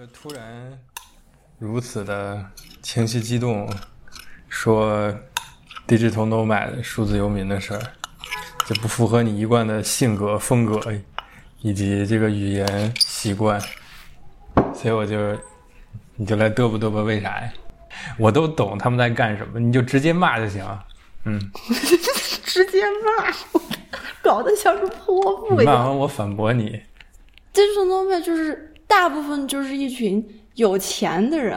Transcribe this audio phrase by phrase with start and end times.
[0.00, 0.78] 个突然
[1.58, 2.42] 如此的
[2.80, 3.70] 情绪激动，
[4.48, 5.14] 说
[5.86, 7.82] digital nomad 数字游民的事儿，
[8.66, 10.80] 就不符合你一贯的性格风格
[11.60, 13.60] 以及这个语言习惯，
[14.72, 15.38] 所以我就
[16.16, 17.52] 你就来嘚啵嘚啵，为啥呀？
[18.18, 20.66] 我都懂他们在干什么，你就直接骂就行。
[21.26, 21.38] 嗯，
[22.46, 23.30] 直接骂，
[24.24, 25.74] 搞得像是泼妇一样。
[25.74, 26.80] 骂完我反驳你。
[27.52, 30.22] digital nomad 就是大部分就是一群
[30.56, 31.56] 有钱的人，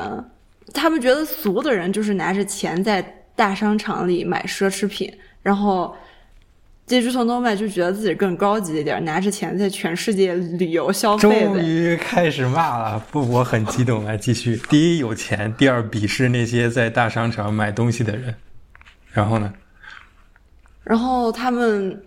[0.71, 3.01] 他们觉得俗的人就是拿着钱在
[3.35, 5.11] 大商场里买奢侈品，
[5.41, 5.95] 然后
[6.87, 11.59] digital nomad 就觉得自己更高级一点，拿着钱在全世界旅游消费终。
[11.59, 14.55] 于开始骂了，不，我很激动，来继续。
[14.69, 18.35] 第一有钱，第二鄙视那些在大商场买东西的人。
[19.11, 19.51] 然后呢？
[20.83, 22.03] 然后他们，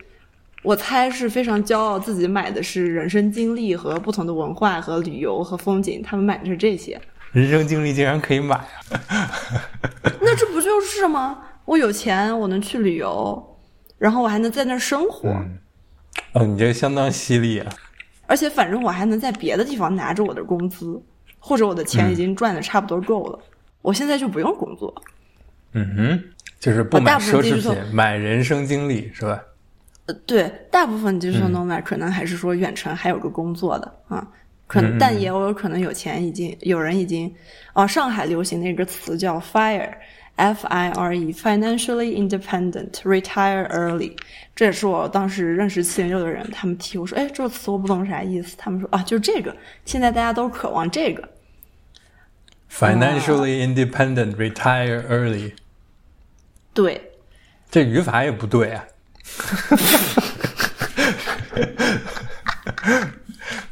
[0.66, 7.00] 我猜是非常骄傲，自己买的是人生经历和不同的文化和旅游和风景，他们买的是这些。
[7.30, 8.66] 人生经历竟然可以买啊！
[10.20, 11.38] 那这不就是吗？
[11.66, 13.56] 我有钱，我能去旅游，
[13.96, 15.28] 然后我还能在那儿生活，
[16.32, 17.72] 哦，你这相当犀利啊！
[18.26, 21.00] 而且反正我还能在别的地方拿着我的工资，
[21.38, 23.38] 或者我的钱已经赚的差不多够了，
[23.82, 24.92] 我现在就不用工作。
[25.74, 26.24] 嗯哼，
[26.58, 29.40] 就是不买奢侈品，买人生经历是吧？
[30.06, 34.26] 呃，对，大部分 digital nomad 可能还是说远程还有个工作的啊，
[34.66, 37.32] 可能嗯但也有可能有钱已经有人已经
[37.74, 39.92] 哦，上海流行的一个词叫 fire。
[40.38, 44.14] F I R E financially independent, retire early，
[44.54, 51.26] 这也是我当时认识七零六的人，他们提我说，哎，这个词我不懂啥意思，他们说啊，就是这个，现在大家都渴望这个
[52.70, 55.52] ，Financially independent, retire early，
[56.74, 57.12] 对，
[57.70, 58.84] 这语法也不对啊。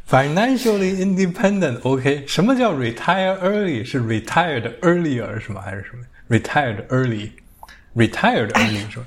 [0.08, 3.84] Financially independent，OK？、什么叫 retire early？
[3.84, 5.61] 是 retired earlier 是吗？
[5.61, 9.05] 还是什么？retired early，retired early 是吧？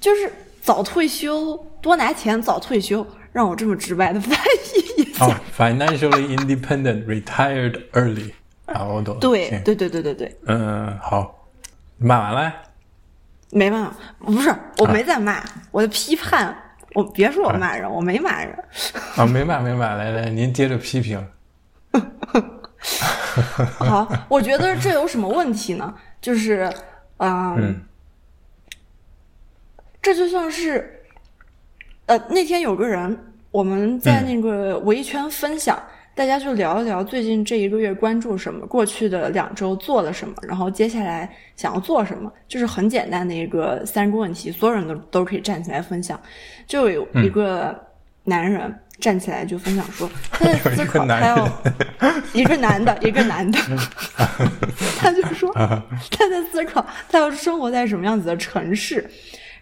[0.00, 5.26] 就是早退休，多拿钱早退休，让我这么直白的翻译一下。
[5.26, 8.32] 哦、f i n a n c i a l l y independent, retired early。
[8.66, 11.48] 啊，我懂对对对对对对，嗯，好，
[11.98, 12.52] 骂完了。
[13.52, 16.56] 没办法，不是我没在骂，我在批判。
[16.94, 18.54] 我别说我骂人，我没骂人。
[19.16, 21.26] 啊，没骂没骂，来来，您接着批评。
[23.78, 25.94] 好，我觉得这有什么问题呢？
[26.20, 26.70] 就是，
[27.16, 27.80] 嗯，嗯
[30.02, 31.02] 这就像是，
[32.06, 35.82] 呃，那天有个人，我们在那个维圈分享，
[36.14, 46.20] 大家就聊一聊最近这一个月关注什么，过去的两周做了什么，然后接下来想要做什么，就是很简单的一个三个问题，所有人都都可以站起来分享。
[46.66, 47.74] 就有一个
[48.24, 51.48] 男人站起来就分享说， 他在思考，他要
[52.34, 53.58] 一个男的，一个男的，
[55.00, 59.08] 他就说他在思考他要生活在什么样子的城市，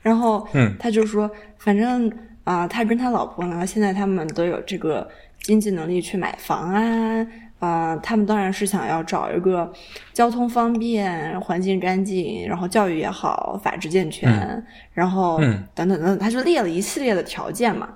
[0.02, 0.74] 然后嗯。
[0.80, 2.10] 他就说，反正
[2.42, 5.08] 啊、他跟他老婆呢，现在他们都有这个
[5.42, 7.26] 经济能力去买房啊。
[7.60, 9.70] 啊、他们当然是想要找一个
[10.14, 14.64] 交通方便、环境干净，然后教育也好、法治健全，
[14.94, 17.90] 然后嗯等等等等，他就列了一系列的条件嘛。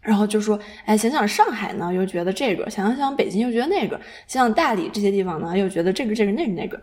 [0.00, 6.78] 然后就说，哎，想想上海呢，又觉得这个；想想北京，又觉得那个；想想大理这些地方呢，又觉得这个、这个、那个、那个。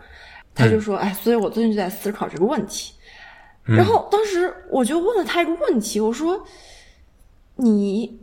[0.55, 2.93] 他就说，哎，所以我最近就在思考这个问题。
[3.63, 6.41] 然后当时我就问了他一个问题，我说
[7.57, 8.19] ：“你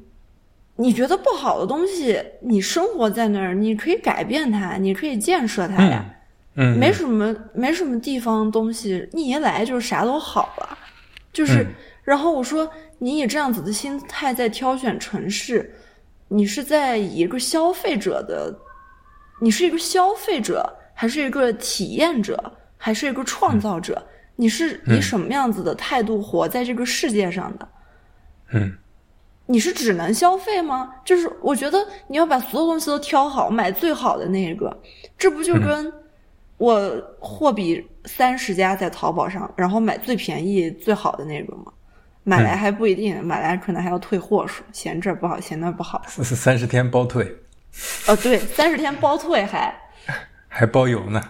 [0.78, 6.04] 你觉得不好的东西，你生活在那儿，你可以改变它，你可以建设它呀。
[6.54, 10.78] 嗯，没什么没什么地方东西，你一来就是啥都好了，
[11.32, 11.62] 就是。
[11.62, 11.66] 嗯
[12.08, 12.66] 然后我说，
[13.00, 15.74] 你以这样子的心态在挑选城市，
[16.28, 18.58] 你是在以一个消费者的，
[19.42, 24.02] 你是一个消费者，还是一个体验者，还是一个创造者？
[24.36, 27.68] 你是以什么样子的态度活在这个世界上的？
[28.52, 28.72] 嗯
[29.50, 30.94] 你是只能消费吗？
[31.04, 34.80] 就是我觉得你要把所有东西都挑好，买最好的那个，
[35.18, 35.92] 这不就跟
[36.58, 41.72] 我货比三十家在淘宝上，然后买最便宜最好的那个吗？
[42.24, 46.02] 买来还不一定，买来可能还要退货数，嫌这儿不好，嫌那不好。
[46.06, 47.24] 三三十天包退，
[48.06, 49.74] 哦，对，三十天包退还，
[50.46, 51.22] 还包邮呢。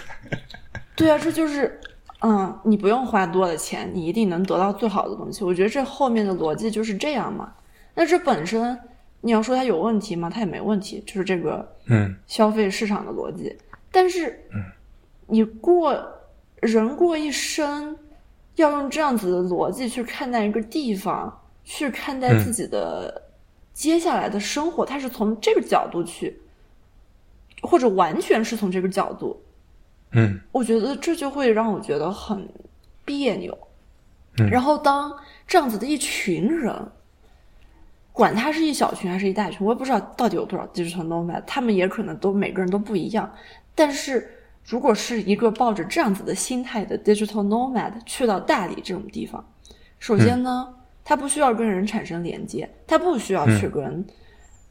[0.96, 1.78] 对啊，这就是，
[2.26, 5.44] 嗯，你不用花多的钱，你一定能得到最好的东西。
[5.44, 7.52] 我觉得这后面的逻辑就是这样嘛。
[7.94, 8.78] 那这本身
[9.20, 10.30] 你要说它有问题吗？
[10.30, 13.54] 它也没问题，就是这个嗯消费市场的逻辑。
[13.92, 14.42] 但是，
[15.26, 15.94] 你过
[16.62, 17.94] 人过一生，
[18.56, 23.22] 要用这样子的逻辑去看待一个地方，去看待自己的
[23.74, 26.40] 接下来的生活，它是从这个角度去
[27.60, 29.38] 或者完全是从这个角度，
[30.14, 32.48] 嗯我觉得这就会让我觉得很
[33.04, 33.56] 别扭。
[34.38, 35.12] 嗯然后当
[35.46, 36.74] 这样子的一群人，
[38.12, 43.32] 管他是一小群还是一大群，我也不知道到底有多少 digital nomad，他们也可能都每个人都不一样。
[43.74, 44.28] 但是
[44.64, 49.44] 如果是一个抱着这样子的心态的 digital nomad 去到大理这种地方，
[49.98, 50.74] 首先呢，
[51.04, 54.04] 他不需要跟人产生连接，他不需要去跟、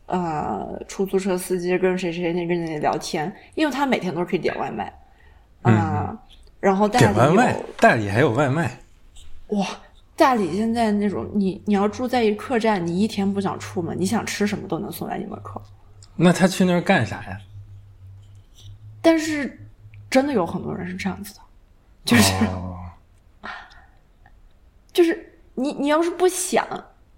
[0.08, 4.94] 呃出租车司机跟谁谁那跟谁聊天，因为他每天都可以点外卖
[5.64, 6.18] 啊、
[6.60, 8.80] 然后大理有点外卖，大理还有外卖，
[9.48, 9.68] 哇，
[10.16, 15.62] 大理现在那种，你你要住在一客栈，你一天不想出门，你想吃什么都能送来你门口。
[16.16, 17.40] 那他去那儿干啥呀？
[19.02, 19.60] 但是
[20.10, 21.42] 真的有很多人是这样子的，
[22.06, 22.80] 就是、哦
[24.94, 26.68] 就是你你要是不想，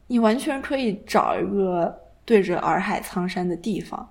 [0.07, 4.09] 你完全可以找一个对着洱海苍山的地方，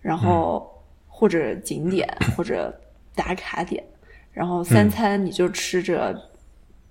[0.00, 2.06] 然后或者景点
[2.36, 2.76] 或者
[3.14, 3.82] 打卡点，
[4.32, 6.14] 然后三餐你就吃着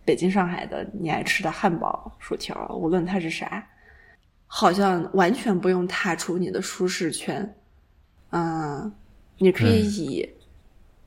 [0.06, 3.66] 北京、上海的你爱吃的汉堡、薯条，无论它是啥，
[4.48, 7.56] 好像完全不用踏出你的舒适圈。
[8.32, 8.92] 嗯，
[9.38, 10.30] 你可以以、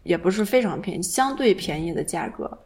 [0.02, 2.58] 也不是非常便宜，相对便宜的价格，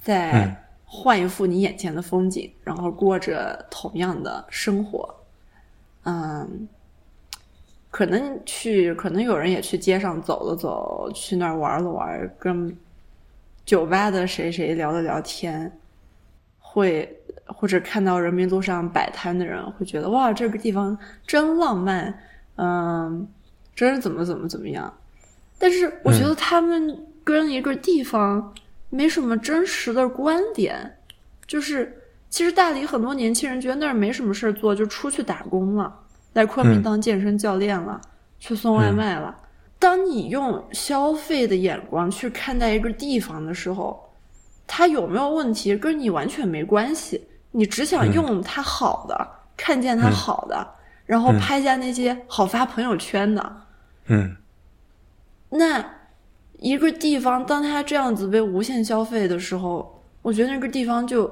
[0.00, 5.14] 在嗯换一副你眼前的风景，然后过着同样的生活。
[6.04, 6.68] 嗯，
[7.92, 12.74] 可能去，可能有人也去街上走了走，去那儿玩了玩，跟
[13.66, 15.70] 酒吧的谁谁聊了聊天，
[16.58, 22.18] 会或者看到人民路上摆摊的人，会觉得哇，这个地方真浪漫，
[22.56, 23.28] 嗯，
[23.74, 24.90] 真是怎么怎么怎么样。
[25.58, 28.54] 但是我觉得他们跟一个地方
[28.88, 30.96] 没什么真实的关联，
[31.46, 35.94] 就是其实大理很多年轻人觉得那儿没什么事儿做，就出去打工了，
[36.32, 36.82] 来昆明嗯。
[36.82, 38.00] 当健身教练了，
[38.38, 39.36] 去送外卖了。
[39.78, 44.12] 当你用消费的眼光去看待一个地方的时候，
[44.66, 50.66] 它有没有问题跟你完全没关系，你只想用它好的，看见它好的，
[51.04, 53.56] 然后拍下那些好发朋友圈的。
[54.06, 54.36] 嗯。
[55.50, 55.84] 那
[56.58, 61.26] 一个地方，当它这样子被无限消费的时候，我觉得那个地方就，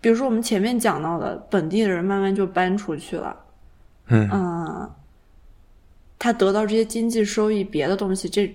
[0.00, 3.36] 比如说我们前面讲到的，本地的人慢慢就搬出去了，
[4.08, 4.28] 嗯。
[4.32, 4.90] 嗯，
[6.18, 8.54] 他得到这些经济收益，别的东西，这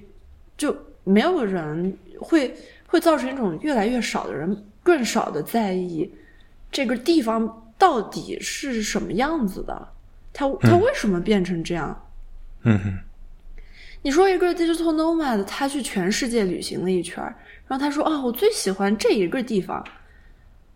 [0.57, 2.55] 就没有人会
[2.87, 6.11] 会造成一种越来越少的人更少的在意
[6.71, 9.87] 这个地方到底是什么样子的，
[10.33, 12.07] 他他为什么变成这样？
[12.63, 12.97] 嗯哼。
[14.03, 17.35] 你说一个 digital nomad，他去全世界旅行了一圈儿，
[17.67, 19.83] 然后他说啊，我最喜欢这一个地方，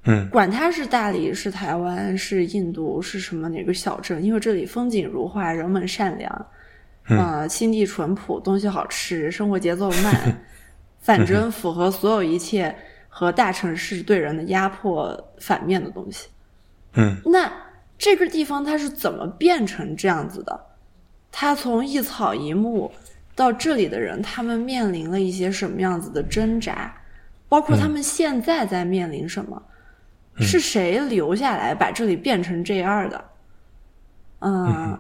[0.03, 6.45] 嗯管它是大理、是台湾、是印度、是什么哪个小镇，因为这里风景如画，人们善良，
[7.07, 10.41] 呃，心地淳朴，东西好吃，生活节奏慢，
[10.99, 12.75] 反正符合所有一切
[13.07, 16.29] 和大城市对人的压迫反面的东西。
[16.93, 17.51] 嗯那
[17.97, 20.59] 这个地方它是怎么变成这样子的？
[21.31, 22.91] 它从一草一木
[23.35, 26.91] 到这里的人，他们面临了一些什么样子的挣扎？
[27.47, 29.61] 包括他们现在在面临什么？
[30.41, 33.25] 是谁留下来把这里变成这样的？
[34.39, 34.99] 嗯，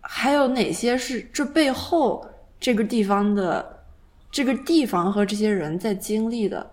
[0.00, 2.26] 还有哪些是这背后
[2.58, 3.84] 这个地方的
[4.30, 6.70] 这个地方和这些人在经历的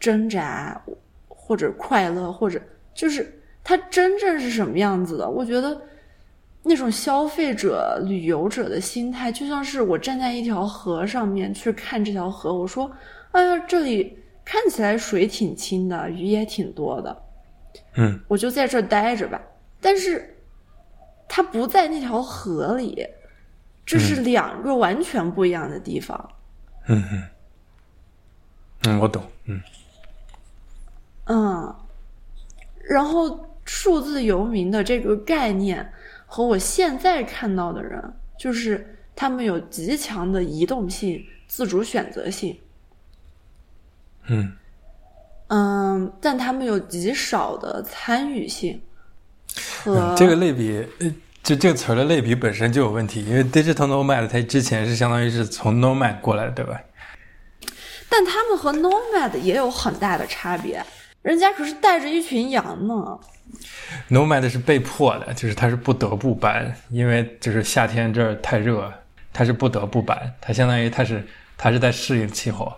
[0.00, 0.82] 挣扎，
[1.28, 2.60] 或者快乐，或者
[2.94, 5.28] 就是它真正是什么样子的？
[5.28, 5.80] 我觉得
[6.62, 12.90] 那种消费者、旅游者的心态，就像是我站在一条河上面去看这条河，我说
[13.30, 17.16] ：“哎呀，这里看起来水挺清的，鱼也挺多的，
[17.96, 19.40] 嗯我就在这儿待着吧。”
[19.80, 20.36] 但是
[21.28, 23.06] 他不在那条河里，
[23.84, 26.30] 这是两个完全不一样的地方。
[26.86, 27.22] 嗯嗯
[28.82, 29.22] 嗯，我懂。
[29.44, 29.60] 嗯
[31.26, 31.76] 嗯，
[32.88, 35.92] 然后数字游民的这个概念
[36.26, 42.58] 和我现在看到的人，就是他们有极强的移动性、自主选择性，
[44.26, 44.52] 嗯
[45.48, 48.80] 嗯，但他们有极少的参与性
[49.84, 56.80] 和、嗯，这个类比，呃，就这个词儿的类比本身就有问题，因为 digital nomad 它之前是相当于是从 nomad 过来的，对吧？
[58.08, 60.84] 但他们和 nomad 也有很大的差别，
[61.22, 63.18] 人家可是带着一群羊呢。
[64.10, 68.92] nomad 是被迫的，就是他是不得不搬，因为就是夏天这儿太热，
[69.32, 71.24] 他是不得不搬，他相当于他是
[71.56, 72.72] 他是在适应气候。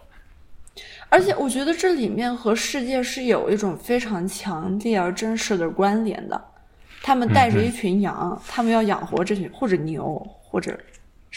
[1.08, 6.40] 而且我觉得这里面和世界是有一种非常强烈而真实的关联的。
[7.02, 10.78] 他们带着一群羊，他们要养活这群或者牛或者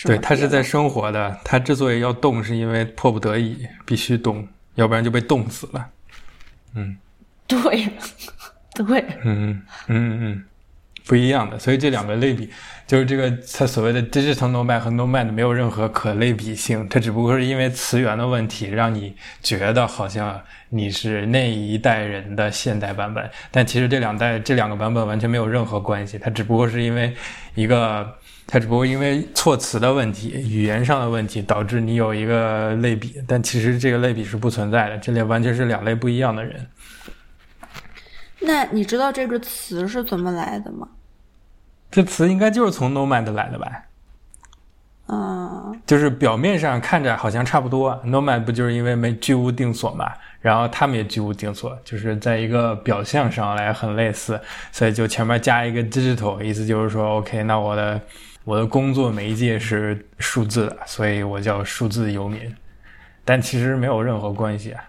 [0.04, 1.38] 对，他是在生活的。
[1.44, 5.88] 他之所以要动，是因为迫不得已必须动，要不然就被冻死了。
[6.74, 6.98] 嗯，
[7.48, 7.60] 对，
[8.74, 10.44] 对，嗯嗯嗯嗯，
[11.06, 11.58] 不一样的。
[11.60, 12.50] 所以这两个类比，
[12.88, 23.30] 就是这个他所谓的 digital nomad 和 nomad 没有任何可类比性，它只不过是因为词源的问题，让你觉得好像你是那一代人的现代版本。
[23.52, 27.14] 但其实这两代这两个版本完全没有任何关系，它只不过是因为
[27.56, 28.16] 一个。
[28.48, 36.68] 它只不过因为措辞的问题、语言上的问题，导致你有一个类比，但其实这个类比是不存在的，这里完全是两类不一样的人。
[38.42, 40.88] 那你知道这个词是怎么来的吗？
[41.90, 43.84] 这词应该就是从 nomad 来的吧？
[45.08, 50.12] 嗯，就是表面上看着好像差不多，nomad 不就是因为没居无定所嘛？
[50.40, 54.40] 然后他们也居无定所，就是在一个表象上来很类似，
[54.72, 58.00] 所以就前面加一个 digital，意思就是说，OK，那我的。
[58.44, 62.42] 我的工作媒介是数字的，所以我叫数字游民，
[63.24, 64.84] 但其实没有任何关系啊。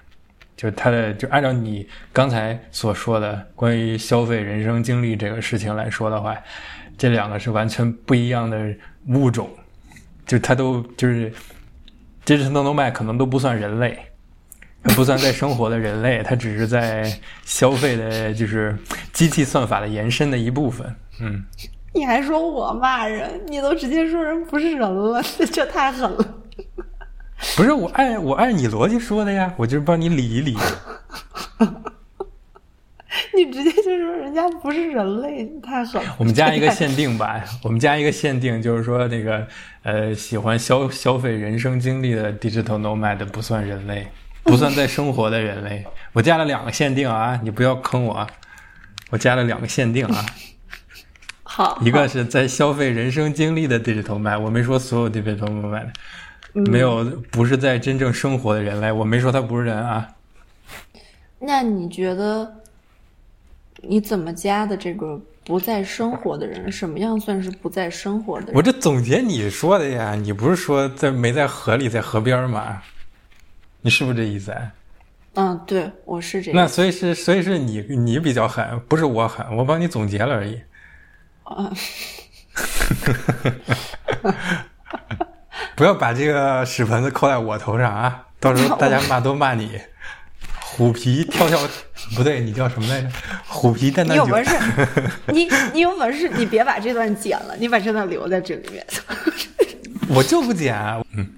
[0.62, 6.37] 就他的，就按照你刚才所说的关于消费人生经历这个事情来说的话，
[6.97, 8.73] 这两个是完全不一样的
[9.09, 9.50] 物种。
[10.25, 11.33] 就他都就是
[12.25, 13.99] 这只能能卖，可能都不算人类，
[14.95, 17.12] 不算在生活的人类，他只是在
[17.45, 18.78] 消费的，就是
[19.12, 20.95] 机器算法的延伸的一部分。
[21.21, 21.45] 嗯。
[21.92, 25.21] 你还说我骂人，你都直接说人不是人了，
[25.52, 26.35] 这太狠了。
[27.56, 30.56] 不是我按我按你逻辑说的呀，我就是帮你理一理。
[33.34, 36.14] 你直接就说人家不是人类，太狠了。
[36.18, 39.46] 我们加一个限定吧，我们加一个限定，就是说那个
[39.82, 44.08] 呃，喜欢消消费人生经历的 digital nomad 不算人类，
[44.44, 45.84] 不算在生活的人类。
[46.12, 48.26] 我加了两个限定啊，你不要坑我，
[49.11, 50.25] 我加了两个限定啊。
[51.42, 55.92] 好，一个是在消费人生经历的 digitalmy，我没说所有 digital 卖的，
[56.52, 60.09] 没有不是在真正生活的人类，我没说他不是人啊。
[61.38, 62.54] 那你觉得
[63.82, 66.71] 你怎么加的这个不在生活的人？
[66.71, 68.47] 什么样算是不在生活的？
[68.47, 68.54] 人？
[68.54, 72.82] 我这总结你说的呀，你不是说在没在河里，在河边吗？
[73.80, 74.52] 你是不是这意思？
[74.52, 74.73] 啊？
[75.35, 76.52] 嗯，对，我是这。
[76.52, 80.61] 那所以是，所以是你你比较狠，不是我狠，我帮你总结了而已。
[81.42, 81.73] 啊，
[85.82, 88.24] 不要把这个屎盆子扣在我头上啊！
[88.38, 89.80] 到时候大家骂都骂你，
[90.60, 91.58] 虎皮跳跳，
[92.14, 93.08] 不对，你叫什么来着？
[93.48, 94.24] 虎皮蛋蛋卷。
[94.24, 94.56] 你有本事，
[95.34, 98.86] 你你有本事，你别把这段剪了，你把这段留在这里面。
[100.08, 100.72] 我就不剪，
[101.16, 101.28] 嗯，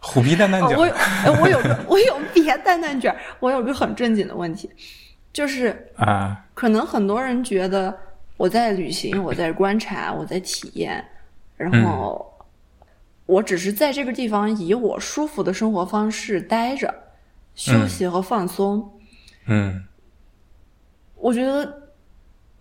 [0.00, 0.76] 虎皮蛋蛋卷。
[0.76, 0.92] 我有，
[1.40, 3.16] 我有个，我有别蛋蛋卷。
[3.40, 4.68] 我有个很正经的问题，
[5.32, 7.98] 就是啊，可能很多人觉得。
[8.36, 11.02] 我在旅行，我在观察，我在体验，
[11.56, 12.31] 然后
[13.32, 16.92] 我只是在这个地方以我舒服的生活方式待着，
[17.54, 18.92] 休息和放松。
[19.46, 19.82] 嗯，
[21.16, 21.90] 我觉得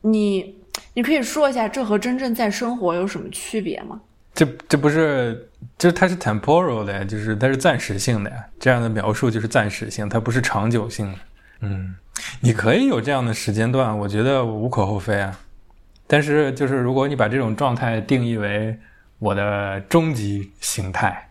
[0.02, 0.58] 你
[0.94, 4.00] 你可以说一下，这和真正在生活有什么区别吗？
[4.34, 8.38] 这这不是，这它是 temporal 的，就是它是暂时性的呀。
[8.58, 11.18] 这样的描述就是暂时性，它不是长久性的。
[11.60, 11.94] 嗯，
[12.40, 15.38] 你可以有这样的时间段，我觉得无可厚非啊。
[16.08, 18.78] 但是，就是如果你把这种状态定义为
[19.22, 21.30] 我的终极形态，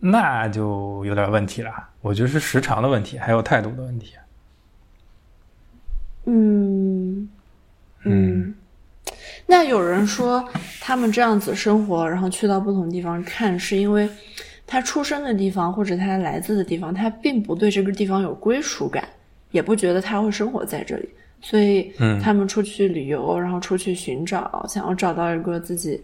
[0.00, 1.70] 那就有点问题了。
[2.00, 4.14] 我觉得是时长的问题，还有态度的问题。
[6.24, 7.28] 嗯
[8.02, 8.52] 嗯，
[9.46, 10.44] 那有人说
[10.80, 14.10] 他们这样子生活，然后去到不同地方看，是因为
[14.66, 19.08] 他出生的地方或者他来自的地方，他并不对这个地方有归属感，
[19.52, 21.08] 也不觉得他会生活在这里。
[21.40, 26.02] 所以，他们出去旅游，然后出去寻找，想要找到一个自己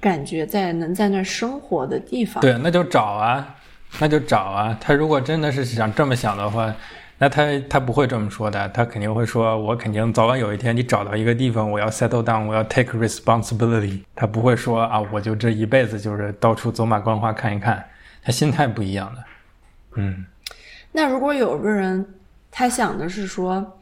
[0.00, 2.40] 感觉在能在那儿生活的地方。
[2.40, 3.56] 对，那就找啊，
[3.98, 4.76] 那就找啊。
[4.80, 6.74] 他如果真的是想这么想的话，
[7.18, 17.84] 那他他不会这么说的，他肯定会说：“我肯定早晚有一天，你找到一个地方，我要 settle down，我要 take responsibility。”他不会说啊，我就这一辈子就是到处走马观花看一看。
[18.22, 19.24] 他心态不一样的。
[19.96, 20.26] 嗯。
[20.92, 22.06] 那如果有个人，
[22.50, 23.72] 他想的是说。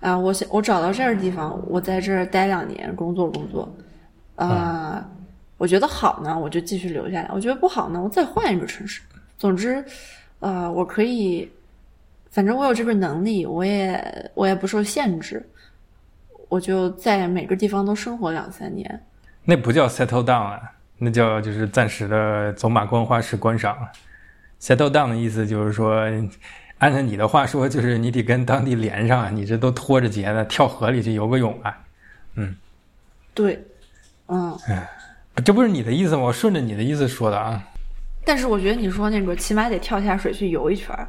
[0.00, 3.72] 啊，我想我找到这儿地方，我在这儿待两年，工作工作。
[4.34, 5.08] 啊，
[5.62, 9.00] 我觉得好呢，我就继续留下来；我觉得不好呢，我再换一个城市。
[9.38, 9.84] 总之，
[10.40, 11.48] 呃，我可以，
[12.32, 15.48] 反正我有这个能力，我也我也不受限制，
[16.48, 19.04] 我就在每个地方都生活两三年。
[19.44, 20.60] 那不叫 settle down 啊，
[20.98, 23.78] 那叫就是暂时的走马观花式观赏。
[24.60, 26.10] settle down 的意思就是说。
[26.78, 29.30] 按照你的话说，就是你得跟当地连上啊！
[29.30, 31.78] 你这都拖着节呢，跳河里去游个泳啊！
[32.34, 32.56] 嗯，
[33.32, 33.64] 对，
[34.26, 34.58] 嗯，
[35.44, 36.22] 这不是你的意思吗？
[36.22, 37.62] 我顺着你的意思说的啊。
[38.24, 41.08] 但是我觉得你说那个起码得跳下水去游一圈儿。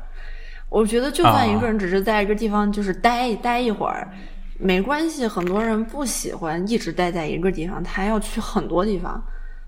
[0.69, 4.11] 我觉得就算一个人只是在一个地方就是待待一会儿，
[4.57, 5.27] 没关系。
[5.27, 9.23] 很多人不喜欢一直待在一个地方，他要去很多地方。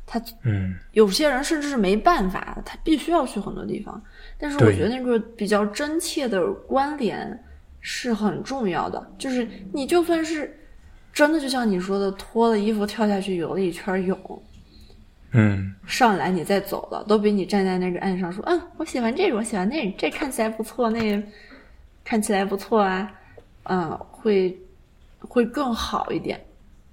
[0.08, 4.02] 他嗯，有些人甚至是没办法，他必须要去很多地方。
[4.40, 7.44] 但是我觉得那个比较真切的关联
[7.82, 10.60] 是很重要的，就是你就算是
[11.16, 14.44] 真的就像你说的，脱了衣服跳下去游了一圈泳，
[15.32, 21.24] 嗯，上来你再走了，都比你站在那个岸上说，嗯，我喜欢这个，我喜欢那个，这看起来不错，那个
[22.04, 23.12] 看起来不错啊，
[23.64, 24.56] 嗯，会
[25.20, 26.40] 会更好一点，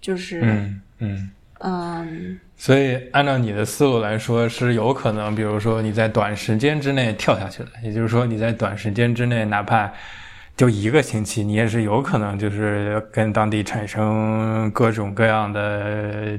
[0.01, 1.31] 就是嗯嗯。
[1.65, 9.93] 嗯所以，按照你的思路来说，是有可能，比如说你在短时间之内跳下去了，也就是说你在短时间之内，哪怕
[10.63, 16.39] 就一个星期，你也是有可能就是跟当地产生各种各样的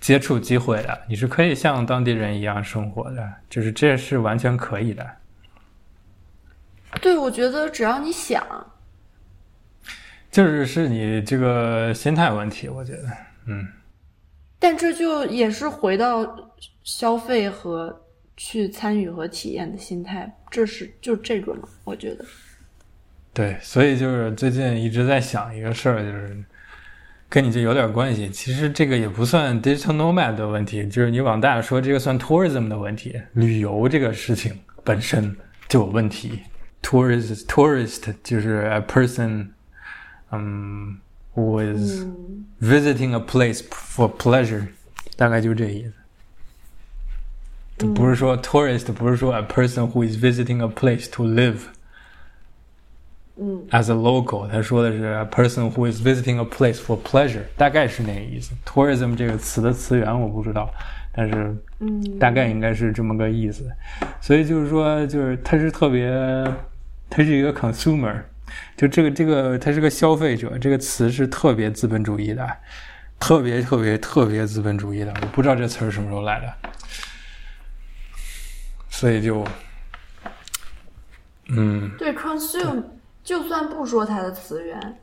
[0.00, 5.08] 接触机会的，你是可以像当地人一样生活的，就是这是完全可以的。
[7.00, 8.44] 对，我觉得只要你想，
[10.32, 13.04] 就是是你这个心态问题，我觉得，
[13.46, 13.68] 嗯。
[14.58, 16.50] 但这就也是回到
[16.82, 18.04] 消费和
[18.36, 21.68] 去参与和体验的心态，这是就这个嘛？
[21.84, 22.24] 我觉得，
[23.32, 26.36] 对，所以就是最近一直在想一个事儿，就是
[27.28, 28.28] 跟你这有点关系。
[28.28, 33.20] 其实这个也不算 digital nomad 的问题，就是你往大了说，这个算 tourism 的问题。
[33.34, 35.36] 旅游这个事情本身
[35.68, 36.40] 就有问题。
[36.82, 39.50] tourist tourist 就是 a person，
[40.32, 40.98] 嗯、
[41.34, 44.66] who is 嗯 visiting a place for pleasure，
[45.16, 45.92] 大概就这意思。
[47.94, 51.58] 不是说 tourist，不是说 a person who is visiting a place to live。
[53.40, 58.52] 嗯 as a local，他说的是 a person who is visiting a place for pleasure，大概是那个意思。
[58.66, 60.70] tourism 这个词的词源我不知道，
[61.12, 63.64] 但是嗯，大概应该是这么个意思。
[64.20, 66.10] 所以就是说，就是他是特别，
[67.08, 68.14] 他是一个 consumer，
[68.76, 72.46] 就这个这个他是个消费者，这个词是特别资本主义的，
[73.18, 75.14] 特别特别特别资本主义的。
[75.22, 76.70] 我不知道这词儿什么时候来的，
[78.90, 79.42] 所以就，
[81.48, 81.90] 嗯。
[81.98, 82.82] 对 consume，
[83.30, 84.98] 就算不说它的词源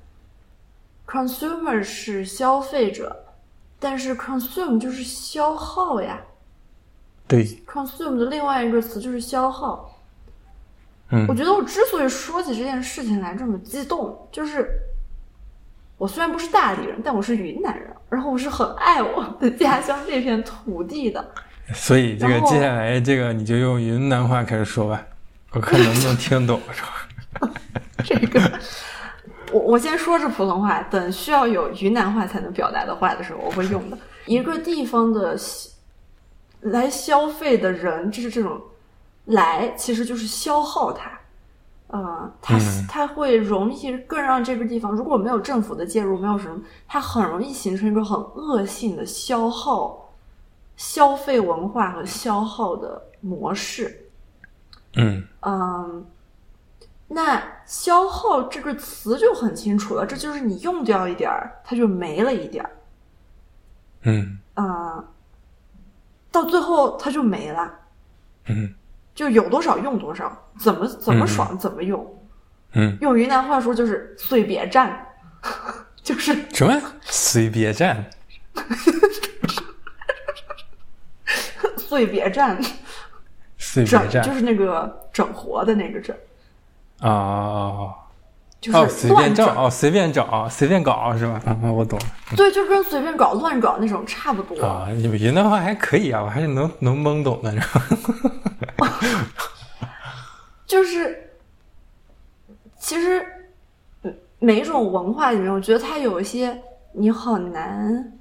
[1.07, 3.23] ，consumer 是消费者，
[3.79, 6.19] 但是 consume 就是消耗呀
[7.25, 9.97] 对，，consume 的另外一个词就是消耗。
[11.11, 14.77] 嗯我觉得我之所以说起这件事情来这么激动，就是
[15.97, 21.25] 我虽然不是大理人，但我是云南人，然后我是很爱我的家乡这片土地的。
[21.73, 25.01] 所以这个接下来这个你就用云南话开始说吧，
[25.53, 26.59] 我看能不能听懂。
[28.05, 28.59] 这个，
[29.51, 33.97] 我我先说着普通话，等需要有云南话才能表达的话的时候，我会用的。
[34.25, 35.37] 一个地方的
[36.61, 38.61] 来消费的人，就是这种
[39.25, 41.11] 来，其实就是消耗它。
[41.87, 50.13] 呃，它嗯它会容易更让这个地方，如果没有政府的介入，没有什么，它很容易形成一个很恶性的消耗、
[50.75, 54.09] 消费文化和消耗的模式。
[54.97, 56.05] 嗯嗯，
[57.07, 62.71] 那消耗这个词就很清楚了，这就是你用掉一点儿，它就没了一点儿，
[64.03, 64.39] 嗯。
[64.55, 65.03] 啊、
[66.31, 67.73] 到最后它就没了，
[68.45, 68.73] 嗯。
[69.15, 72.05] 就有多少用多少，怎么怎么爽怎么用。
[72.73, 75.07] 嗯，用云南话说就是“随别占”，
[76.03, 76.81] 就是什么？
[77.01, 78.05] 随便站？
[81.77, 82.61] 随别占，
[83.57, 86.15] 随整就是那个整活的那个整，
[86.99, 87.93] 啊哦
[88.59, 89.45] 就是哦，随便乱整。
[89.45, 91.39] 找哦，随便找，随便搞是吧？
[91.45, 92.05] 啊，我懂了
[92.35, 94.59] 对，就跟随便搞、乱搞那种差不多。
[94.65, 94.87] 啊。
[94.91, 97.53] 你们云南话还可以啊，我还是能能懵懂的。
[100.65, 101.29] 就是，
[102.79, 103.23] 其实
[104.01, 106.59] 嗯每一种文化里面，我觉得它有一些
[106.93, 108.11] 你很难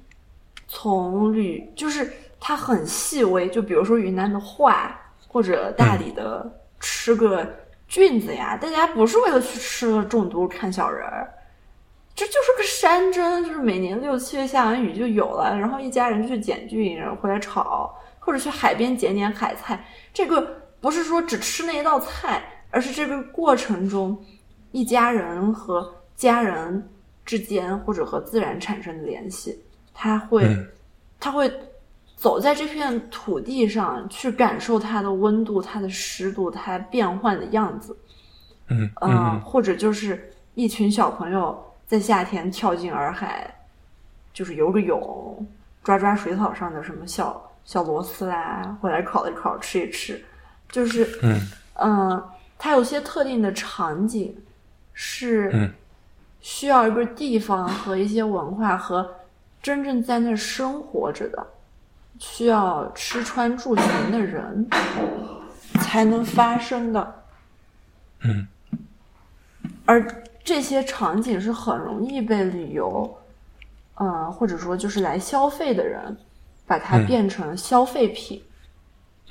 [0.67, 3.49] 从旅，就是它很细微。
[3.49, 4.95] 就比如说云南的话，
[5.27, 7.43] 或者大理的吃个
[7.87, 11.33] 菌子呀，大家不是为了去吃了中毒看小人儿。
[12.13, 19.85] 这就是个山珍，就是每年六七月下完雨就有了，然后一家人就去捡菌，然后回来炒，或者去海边捡点海菜。
[20.11, 24.17] 这个不是说只吃那一道菜，而是这个过程中，
[24.71, 26.89] 一家人和家人
[27.23, 30.67] 之间或者和自然产生的联系，他会，嗯
[31.19, 31.51] 他会
[32.17, 37.95] 走在这片土地上去感受它的温度、它的湿度、它变换的样子。
[38.69, 43.49] 嗯或者就是一群小朋友在夏天跳进洱海，
[44.33, 45.47] 就是游个泳、
[45.83, 50.21] 抓抓水草上的什么小小螺丝啦，回来烤一烤吃一吃，
[50.69, 51.39] 就是嗯。
[51.75, 52.23] 嗯，
[52.57, 54.35] 它有些特定的场景
[54.91, 55.71] 是嗯。
[56.39, 59.15] 需要一个地方和一些文化和
[59.61, 61.45] 真正在那生活着的，
[62.19, 64.67] 需要吃穿住行的人
[65.81, 67.23] 才能发生的。
[68.21, 68.47] 嗯
[69.85, 70.05] 而
[70.43, 73.17] 这些场景是很容易被旅游，
[73.95, 76.17] 呃，或者说就是来消费的人，
[76.65, 78.43] 把它嗯变成消费品。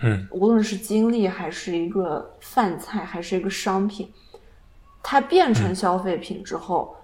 [0.02, 4.12] 嗯无论是经历还是一个饭菜，还是一个商品，
[5.02, 6.94] 它变成消费品之后，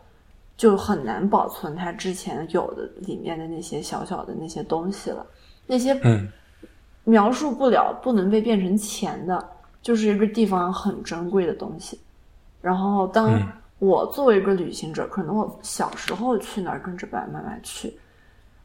[0.57, 5.27] 就很难保存它之前有的里面的那些小小的那些东西了。
[5.67, 6.29] 那些嗯
[7.05, 9.49] 描述不了、不能被变成钱的，
[9.81, 11.99] 就是一个地方很珍贵的东西。
[12.61, 13.47] 然后，当嗯
[13.79, 17.93] 我作为一个旅行者，可能我小时候去那儿跟着爸爸妈妈去，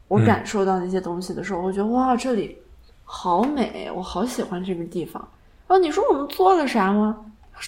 [0.06, 2.56] 我嗯感受到那些东西的时候，我觉得哇，这里
[3.02, 5.20] 好美，我好喜欢这个地方。
[5.66, 7.24] 然后你说我们做了啥吗？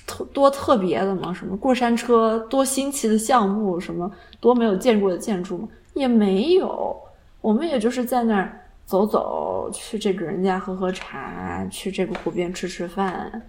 [0.07, 1.35] 特多特别的吗？
[1.35, 5.69] 什么过山车，多新奇的项目，什么多没有见过的建筑吗？
[5.95, 6.97] 也没有，
[7.41, 8.60] 我们也就是在那儿
[8.91, 13.41] 走走，去这个人家喝喝茶，去这个湖边吃吃饭，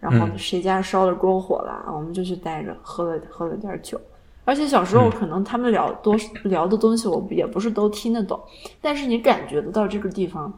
[0.00, 0.38] 然后嗯。
[0.38, 4.00] 谁家烧了篝火了，我们就去待着，喝了喝了点酒。
[4.46, 5.10] 而且小时候嗯。
[5.10, 8.40] 可能他们聊多聊的东西，我也不是都听得懂，
[8.80, 10.50] 但是你感觉得到这个地方，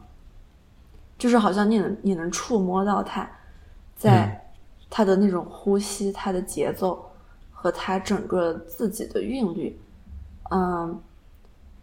[1.17, 3.29] 就是好像你能你能触摸到它，
[3.97, 4.49] 在
[4.89, 7.11] 它的那种呼吸、它的节奏
[7.51, 9.77] 和它整个自己的韵律，
[10.49, 10.97] 嗯，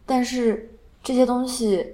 [0.06, 0.70] 但是
[1.02, 1.86] 这些东西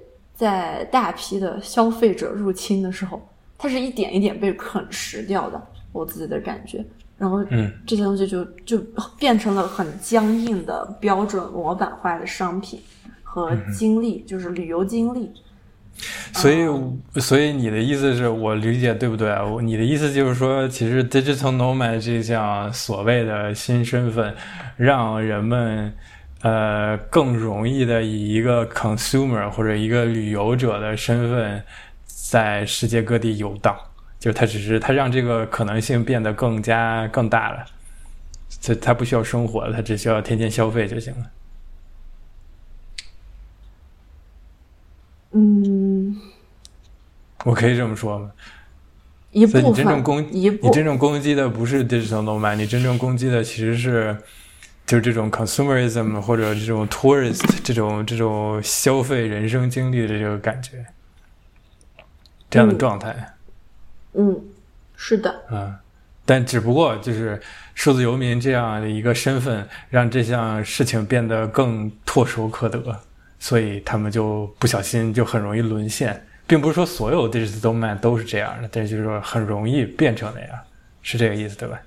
[0.43, 3.25] 在大批的消费者入侵的时候，
[3.57, 6.85] 它是一点一点被啃食掉的，我自己的感觉。
[7.17, 8.77] 然后嗯这些东西就就
[9.17, 12.81] 变成了很僵硬的标准模板化的商品
[13.23, 15.31] 和经历，就是旅游经历。
[16.33, 24.35] 所以，所以你的意思是我理解对不对你的意思就是说，其实 digital nomad 这项所谓的新身份，
[24.77, 25.93] 让人们
[26.43, 31.63] 呃更容易的以一个 consumer 或者一个旅游者的身份，
[32.05, 33.77] 在世界各地游荡。
[34.19, 37.65] 就它只是它让这个可能性变得更加更大了。
[38.61, 41.31] 这它不需要生活，它只需要天天消费就行了。
[45.33, 46.21] 嗯，
[47.45, 48.31] 我可以这么说吗？
[49.33, 54.17] 一部分你真正攻一你真正攻击的不是 digital nomad，你真正攻击的其实是
[54.87, 60.85] 就是这种 consumerism 或者这种 tourist 这种这种消费人生经历的这个感觉，
[62.51, 63.35] 这样的嗯状态。
[64.15, 64.39] 嗯，
[64.97, 65.81] 是的，啊、
[66.27, 67.41] 但只不过就是
[67.75, 73.01] 数字游民这样的一个身份，让这项事情变得更唾手可得，
[73.39, 80.59] 所以他们就不小心就很容易沦陷，并不是说所有 digital nomad 都是这样的，但是就是说很容易变成那样，
[81.01, 81.81] 是这个意思对吧？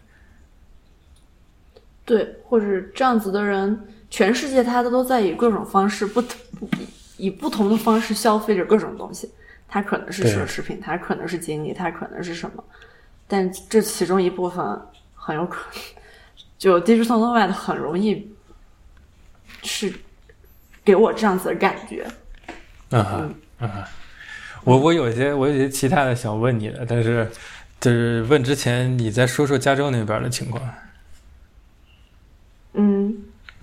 [2.05, 3.77] 对，或者这样子的人，
[4.09, 6.69] 全世界他都在以各种方式不不
[7.17, 9.29] 以不同的方式消费着各种东西。
[9.67, 12.63] 他可能是奢侈品，他可能是经历，他可能是什么？
[13.27, 14.63] 但这其中一部分
[15.15, 15.81] 很有可能，
[16.57, 18.31] 就 digital nomad 很容易
[19.63, 19.91] 是
[20.83, 22.05] 给我这样子的感觉。
[22.91, 23.83] 嗯哼，嗯哼，
[24.63, 27.27] 我我有一些我有一些其他的想问你的，但是
[27.81, 30.61] 就是问之前，你再说说加州那边的情况。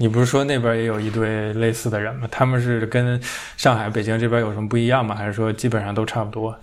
[0.02, 2.26] 你不是说那边也有一堆类似的人吗？
[2.28, 3.22] 他们是跟
[3.56, 5.14] 上海、北京这边有什么不一样吗？
[5.14, 6.58] 还是说基本上都差不多？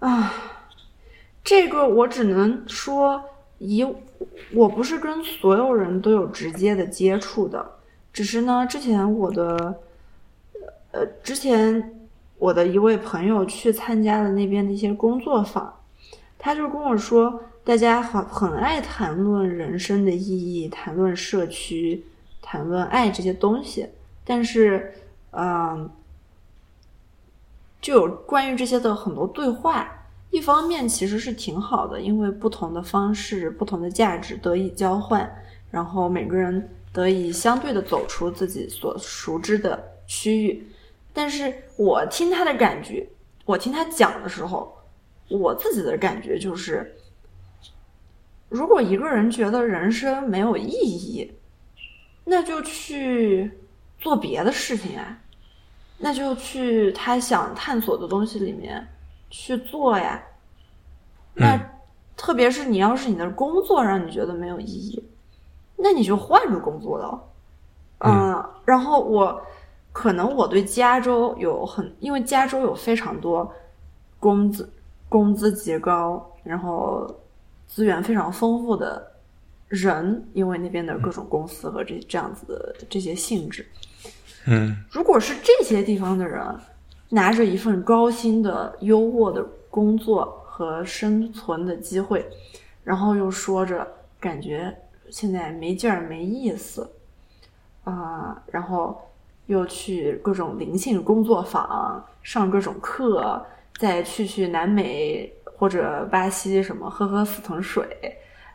[0.00, 0.34] 啊，
[1.42, 3.24] 这个我只能说，
[3.56, 3.86] 以
[4.52, 7.66] 我不是跟所有人都有直接的接触的，
[8.12, 9.76] 只是呢，之前我的，
[10.90, 15.74] 呃，之前我的一位朋友去参加了那边的一些工作坊，
[16.38, 22.02] 他就跟我说，大家很很爱谈论人生的意义，谈论社区，
[22.40, 23.86] 谈论爱这些东西，
[24.24, 24.90] 但是，
[25.32, 25.90] 嗯、
[27.78, 30.06] 就有关于这些的很多对话。
[30.30, 35.30] 一方面其实是挺好的，因为不同的方式、不同的价值得以交换，
[35.70, 40.66] 然后每个人得以相对的走出自己所熟知的区域。
[41.12, 43.06] 但是我听他的感觉，
[43.44, 44.74] 我听他讲的时候，
[45.28, 46.96] 我自己的感觉就是，
[48.48, 51.30] 如果一个人觉得人生没有意义，
[52.24, 53.50] 那就去
[53.98, 55.18] 做别的事情啊，
[55.98, 58.86] 那就去他想探索的东西里面
[59.30, 60.22] 去做呀。
[61.34, 61.60] 那嗯
[62.16, 65.00] 特别是你要是你的工作让你觉得没有意义，
[65.76, 67.24] 那你就换个工作了。
[67.98, 69.40] 嗯，然后我
[69.92, 73.48] 可能我对加州有很，因为加州有非常多
[74.18, 74.68] 工资
[75.08, 77.08] 工资极高，然后
[77.68, 79.12] 资源非常丰富的
[79.68, 83.64] 人，因为那边的各种公司和这这样子的这些性质。
[84.46, 86.42] 嗯如果是这些地方的人，
[87.10, 92.26] 拿着一份高薪的优渥的工作和生存的机会，
[92.82, 93.86] 然后又说着
[94.18, 94.74] 感觉
[95.10, 96.90] 现在没劲儿、没意思，
[97.84, 98.98] 啊、然后
[99.46, 103.44] 又去各种灵性工作坊上各种课，
[103.78, 107.84] 再去去南美或者巴西什么喝喝死藤水，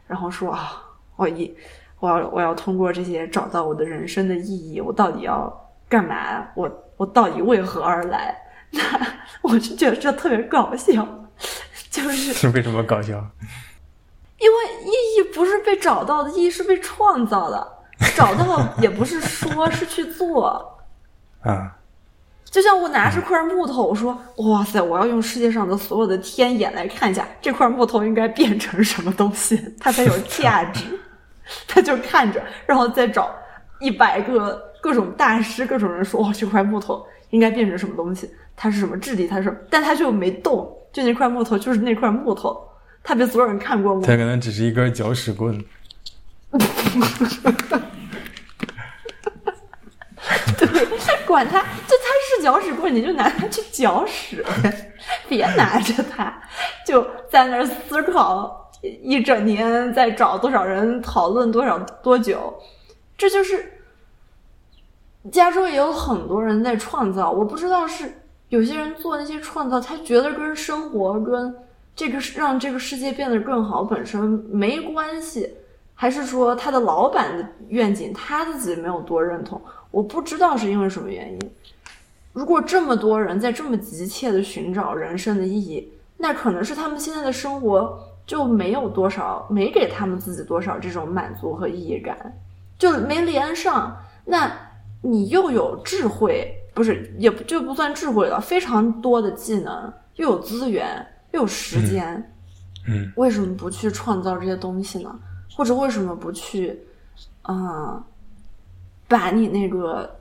[0.07, 0.81] 然后说啊，
[1.17, 1.55] 我一
[1.99, 6.47] 我要我要通过这些找到我的人生的意义，我到底要干嘛？
[6.55, 8.35] 我我到底为何而来？
[8.71, 8.81] 那
[9.41, 11.07] 我就觉得这特别搞笑，
[11.91, 13.23] 就是是为什么搞笑？
[14.39, 17.71] 因为意义不是被找到的，意义是被创造的。
[18.17, 20.81] 找到也不是说，是去做。
[21.41, 21.77] 啊，
[22.53, 30.85] 就像我拿着块木头，我说：“哇塞，我要用世界上的所有的天眼来看一下这块木头应该变成什么东西，它才有价值。”
[31.67, 33.33] 他就看着，然后再找
[33.79, 38.29] 一百个各种大师、各种人说：“哇，这块木头应该变成什么东西？
[38.55, 39.27] 它是什么质地？
[39.27, 42.55] 它是？”但他就没动，就那块木头就是那块木头，
[43.03, 44.01] 他被所有人看过吗？
[44.05, 45.59] 他可能只是一根搅屎棍。
[50.57, 50.67] 对，
[51.25, 54.43] 管他，就他是搅屎棍，你就拿它去搅屎，
[55.27, 56.33] 别拿着它
[56.85, 62.53] 就在那儿思考一整年，在找多少人讨论多少多久，
[63.17, 63.79] 这就是
[65.31, 71.55] 加州也有很多人在创造，我不知道是有些人做那些创造，他觉得跟生活跟
[71.95, 75.57] 这个让这个世界变得更好本身没关系。
[75.95, 79.61] 还是说他的老板的愿景他自己没有多认同？
[79.93, 81.39] 我不知道是因为什么原因。
[82.33, 92.35] 如果这么多人在这么急切的寻找人生的意义，那可能是他们现在的生活就没有多少，没给他们自己多少这种满足和意义感，
[92.79, 93.95] 就没连上。
[94.25, 94.51] 那
[95.03, 102.33] 你又有智慧，不是也不就不算智慧了，非常多的技能，又有资源，又有时间，
[102.87, 105.13] 嗯为什么不去创造这些东西呢？
[105.55, 106.79] 或者为什么不去，
[107.47, 108.03] 嗯，
[109.13, 110.19] 把你那个，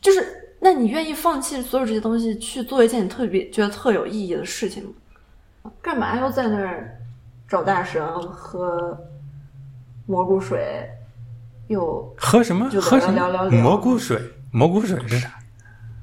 [0.00, 4.82] 就是，那你愿意放弃所有这些东西，去做一件你特别觉得特有意义的事情
[5.62, 5.70] 吗？
[5.80, 7.00] 干嘛要在那儿
[7.48, 8.98] 找大神喝
[10.06, 10.90] 蘑菇水？
[11.68, 12.68] 又喝什么？
[12.68, 13.14] 就喝什么？
[13.14, 14.20] 聊聊聊蘑菇水？
[14.50, 15.32] 蘑菇水是啥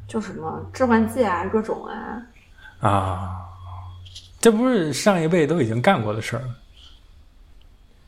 [0.08, 2.24] 就什么致幻剂啊，各种啊，
[2.80, 3.41] 啊？
[4.39, 6.56] 这不是上一辈都已经干过的事儿吗？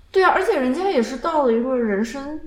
[0.09, 2.39] 对啊，而且人家也是到了一个人生，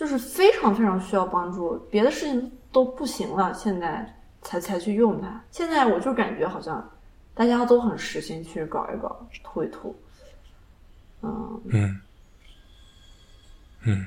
[0.00, 4.10] 就是非常非常需要帮助，别的事情都不行了，现在
[4.40, 5.44] 才才去用它。
[5.50, 6.82] 现在我就感觉好像
[7.34, 9.94] 大家都很实心去搞一搞，吐一吐，
[11.20, 12.00] 嗯，嗯。
[13.82, 14.06] 嗯。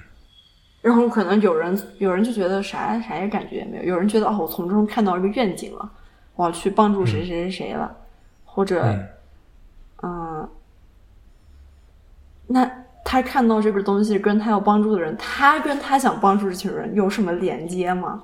[0.82, 5.88] 然后可能有人有人就觉得啥啥也感觉也没有，有人觉得哦，我从中看到一个愿景了，
[6.36, 7.96] 我要去帮助谁谁谁谁了，
[8.46, 9.08] 或者嗯。
[10.02, 10.50] 嗯，
[12.48, 18.24] 那他看到这个东西跟他要帮助的人，他跟他想帮助这群人有什么连接吗？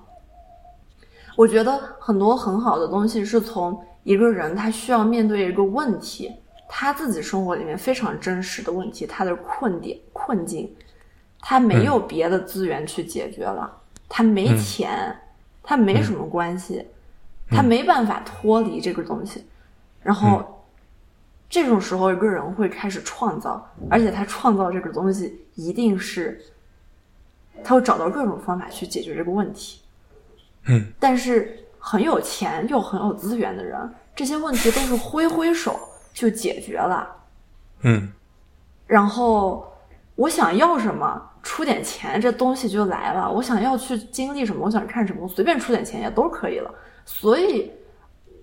[1.36, 6.32] 我觉得很多很好的东西是从一个人他需要面对一个问题，
[6.68, 10.74] 他自己生活里面非常真实的问题，他的困点困境，
[11.42, 13.72] 他没有别的资源去解决了，
[14.08, 15.15] 他没钱，
[15.62, 16.88] 他没什么关系，
[17.50, 19.46] 他没办法脱离这个东西，
[20.02, 20.56] 然后。
[21.50, 26.40] 这种时候，一个人会开始创造，而且他创造这个东西一定是，
[27.64, 29.82] 他会找到各种方法去解决这个问题。
[30.68, 33.76] 嗯但是很有钱又很有资源的人，
[34.16, 35.80] 这些问题都是挥挥手
[36.14, 37.10] 就解决了。
[37.82, 38.12] 嗯
[38.86, 39.76] 然后
[40.14, 43.32] 我想要什么，出点钱，这东西就来了。
[43.32, 46.72] 我想要去经历什么，我想看什么，我随便出点钱也都可以了。
[47.06, 47.72] 所以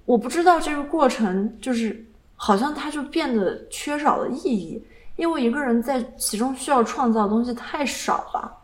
[0.04, 2.04] 我不知道这个过程就是。
[2.36, 4.80] 好像它就变得缺少了意义，
[5.16, 8.58] 因为一个人在其中需要创造的东西太少了。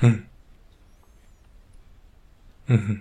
[0.00, 0.24] 嗯
[2.66, 3.00] 嗯哼。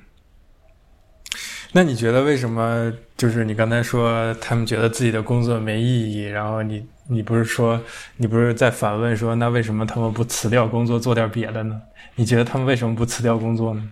[1.73, 2.93] 那你觉得为什么？
[3.17, 7.81] 就是你刚才说他们觉得自己的工作没意义，然后你你不是说
[8.17, 11.81] 你不是在反问说，那为什么他们不辞掉工作做点别的呢？
[12.15, 13.91] 你觉得他们为什么不辞掉工作呢？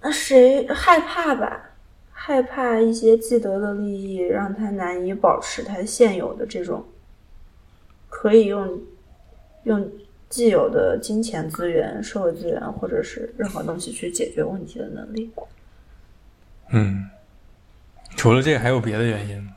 [0.00, 1.73] 那谁害怕吧？
[2.26, 6.82] 害怕一些既得的利益让他难以保持他现有的这种
[8.08, 8.80] 可以用
[9.64, 9.92] 用
[10.30, 15.30] 既有的金钱资源、社会资源，或者是任何东西去解决问题的能力。
[16.70, 17.10] 嗯，
[18.16, 19.52] 除了这个还有别的原因吗？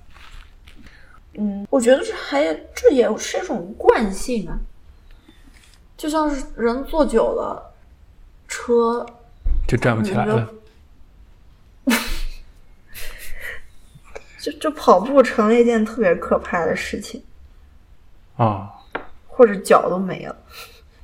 [1.36, 4.60] 嗯，我觉得这还这也是一种惯性啊，
[5.96, 7.74] 就像是人坐久了，
[8.46, 9.06] 车
[9.66, 10.54] 就站不起来了。
[14.48, 17.22] 就就跑步成了一件特别可怕的事情
[18.38, 18.72] 啊，
[19.28, 20.36] 或者脚都没了，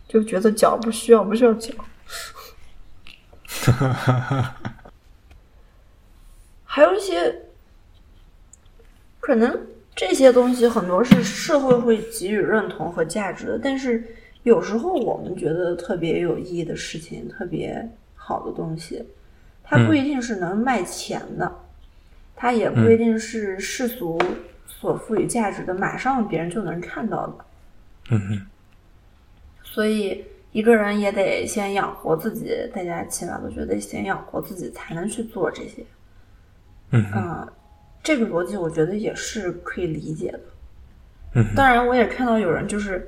[0.07, 1.73] 就觉得脚不需要，不需要脚。
[6.63, 7.43] 还有一些
[9.19, 9.67] 可能。
[9.95, 14.03] 这些东西很多是社会会给予认同和价值的，但是
[14.41, 19.05] 有时候我们觉得特别有意义的事情、特别好的东西，
[19.63, 21.62] 它不一定是能卖钱的，
[22.43, 24.19] 它也不一定是世俗
[24.67, 27.35] 所赋予价值的，马上别人就能看到的。
[28.09, 28.45] 嗯哼。
[29.63, 35.85] 所以一个人也得先养活自己，大家起码都觉得先养活自己才能去做这些。
[36.89, 37.47] 嗯哼。
[38.03, 40.39] 这个逻辑我觉得也是可以理解的，
[41.35, 43.07] 嗯，当然我也看到有人就是，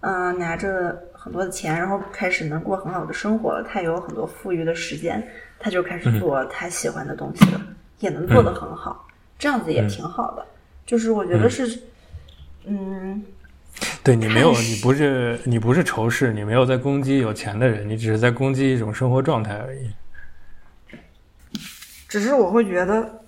[0.00, 5.22] 嗯，拿着很多的钱，然后开始能过很好的生活了，他有很多富裕的时间，
[5.58, 7.60] 他就开始做他喜欢的东西了，
[8.00, 9.06] 也能做得很好，
[9.38, 10.46] 这样子也挺好的。
[10.86, 11.82] 就是我觉得是，
[12.66, 13.22] 嗯，
[14.02, 19.90] 对你没有，你不是你不是仇视，你没有在攻击有钱的人，你只是在攻击一种生活状态而已。
[22.08, 23.20] 只是我会觉得。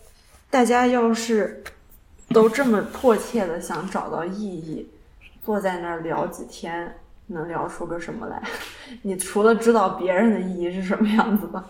[0.48, 1.62] 大家要是
[2.28, 4.88] 都这么迫切的想找到意义，
[5.44, 6.94] 坐在那儿聊几天，
[7.26, 8.40] 能聊出个什么来？
[9.02, 11.62] 你除了知道别人的意义是什么样子的，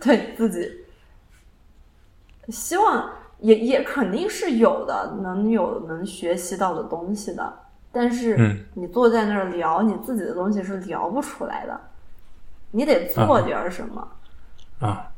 [0.00, 0.68] 对自己，
[2.48, 7.60] 希望也也肯定是有的，能有能学习到的东西的。
[7.92, 11.80] 但是你坐在那儿聊你自己的东西是聊不出来的，
[12.72, 14.08] 你得做点什么
[14.80, 15.12] 啊，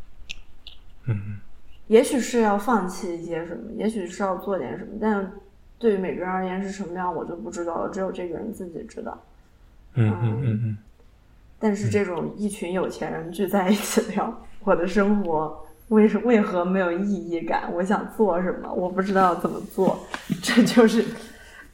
[1.07, 1.39] 嗯。
[1.89, 5.33] 也许是要放弃一些什么，也许是要做点什么，但
[5.79, 7.89] 对于每个人而言是什么样，我就不知道了。
[7.91, 9.17] 只有这个人自己知道。
[9.95, 10.79] 嗯嗯嗯嗯。
[11.61, 19.99] 但是这种一群有钱人聚在一起聊我的生活为什为何没有意义感，我想做什么，我不知道怎么做，
[20.43, 21.05] 这就是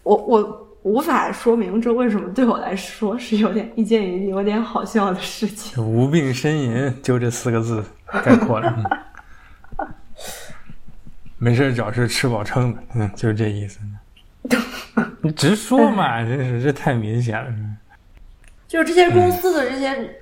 [0.02, 5.82] 我我无法说明这为什么对我来说是有点一件有点好笑的事情。
[5.82, 7.82] 无病呻吟，就这四个字
[8.24, 8.74] 概括了。
[11.38, 13.80] 没事找事吃饱撑的，嗯，就是这意思。
[15.22, 17.52] 你直说嘛，真是这太明显了。
[18.68, 20.14] 就是这些公司的这些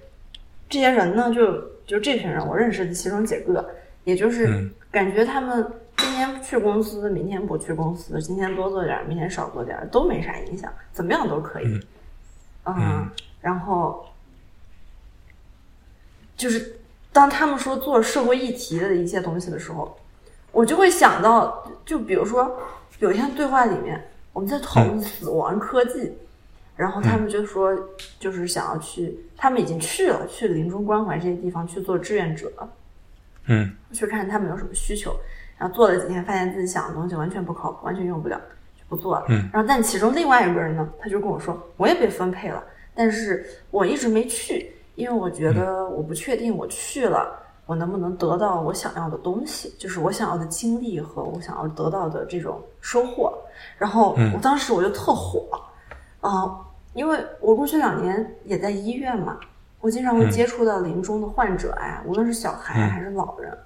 [0.69, 1.53] 这些人呢，就
[1.87, 3.69] 就这群人，我认识的其中几个，
[4.05, 5.65] 也就是感觉他们
[5.97, 11.81] 今天去公司，明天不去公司，今天多做点，明天少做点，都没啥影响，怎么样都可以。
[12.65, 13.09] 嗯，
[13.41, 14.07] 然后
[16.37, 16.77] 就是
[17.13, 19.97] 当他们说做社会议题的一些东西的时候。
[20.53, 22.59] 我就会想到，就比如说，
[22.99, 26.13] 有一天对话里面，我们在讨论死亡科技，
[26.75, 27.73] 然后他们就说，
[28.19, 32.51] 就是想要去，他们已经去了，去临终关怀这些地方去做志愿者，
[33.51, 35.15] 嗯，去看他们有什么需求，
[35.59, 38.41] 然后做了几天，发现自己想的东西完全不靠谱，完全用不了，
[38.75, 39.27] 就不做了。
[39.29, 47.37] 嗯，然后但其中另外一个人呢，他就跟我说，我也被分配了，但是我一直没去，因为我觉得我不确定我去了。
[47.67, 53.33] 我能不能得到我想要的东西，就是我想要的经历和我想要得到的这种收获。
[53.79, 55.47] 然后我当时我就特火，
[56.21, 56.51] 啊，
[56.95, 59.39] 因为我过去两年也在医院嘛，
[59.81, 63.57] 我经常会接触到临终的患者哎，无论是小孩还是老人，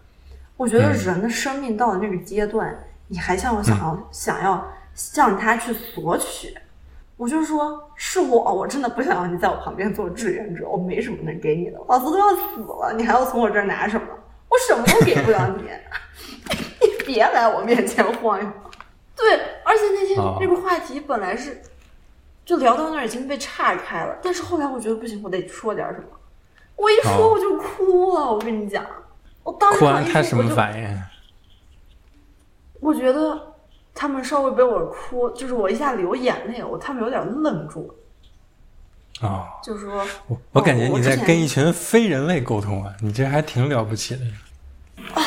[0.56, 2.76] 我觉得人的生命到了那个阶段，
[3.08, 6.56] 你还像我想要想要向他去索取。
[7.16, 14.06] 我就说，是我，我真的不想要你在我旁边做志愿者，我没什么能给你的，老子都要死了，你还要从我这儿拿什么？
[14.48, 15.62] 我什么都给不了你，
[16.80, 18.48] 你别来我面前晃悠。
[19.16, 19.32] 对，
[19.64, 21.62] 而且那天那个话题本来是
[22.44, 26.06] 就聊到那儿已经被岔开了，但是后来我觉得不行，我得说点什么。
[26.76, 28.84] 我一说我就哭了，我跟你讲，
[29.42, 29.80] 我当时
[30.12, 31.02] 他什么反应？
[32.80, 33.54] 我觉得。
[33.96, 37.94] 他们稍微被我哭，就是我一下流眼泪，我他们有点愣住。
[39.20, 44.22] 啊，就是说，我我感觉你在跟一群非人类沟通啊，你这还挺了不起的。
[45.14, 45.22] 啊，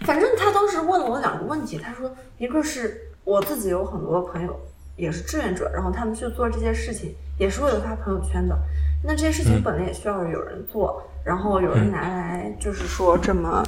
[0.00, 4.60] 反正他当时问了我两个问题，他说，一个是我自己有很多朋友
[5.00, 8.56] 也是志愿者，然后他们去做这些事情也是为了发朋友圈的，
[9.02, 13.64] 那这些事情本来也需要有人做，然后有人拿来就是说这么。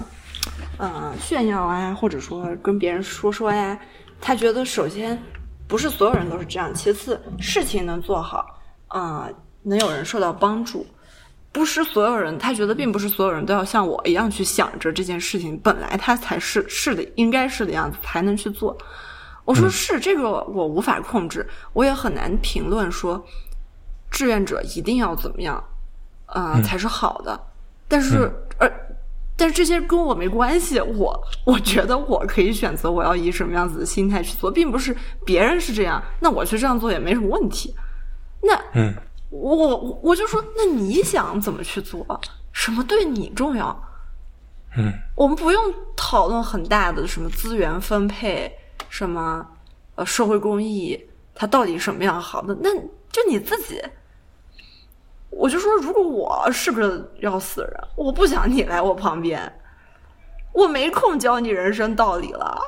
[0.78, 3.78] 嗯，炫耀啊，或者说跟别人说说呀，
[4.20, 5.16] 他觉得首先
[5.68, 8.58] 不是所有人都是这样，其次事情能做好，
[8.88, 9.28] 啊、
[9.62, 10.84] 能有人受到帮助。
[11.52, 18.76] 不是所有人，他觉得并不是所有人都要像我一样去想着这件事情，本来他才是是的，应该是的样子才能去做。
[19.44, 23.24] 我说是这个，我无法控制，我也很难评论说
[24.10, 25.62] 志愿者一定要怎么样，
[26.26, 27.38] 啊、才是好的。
[27.88, 28.70] 但是，而
[29.36, 37.74] 但是这些跟我没关系，我我觉得我可以选择我要以什么样子的心态去做，并不是别人是这样，那我去这样做也没什么问题。
[38.42, 38.94] 那嗯
[39.30, 42.06] 我我我就说，那你想怎么去做？
[42.52, 43.88] 什么对你重要？
[44.76, 48.50] 嗯我们不用讨论很大的什么资源分配，
[48.92, 49.46] 什么
[49.94, 51.02] 呃社会公益，
[51.34, 52.54] 它到底什么样好的？
[52.60, 52.68] 那
[53.10, 53.82] 就你自己。
[55.30, 59.50] 我就说，如果我是不是要死人，我不想你来我旁边，
[60.52, 62.60] 我没空教你人生道理了。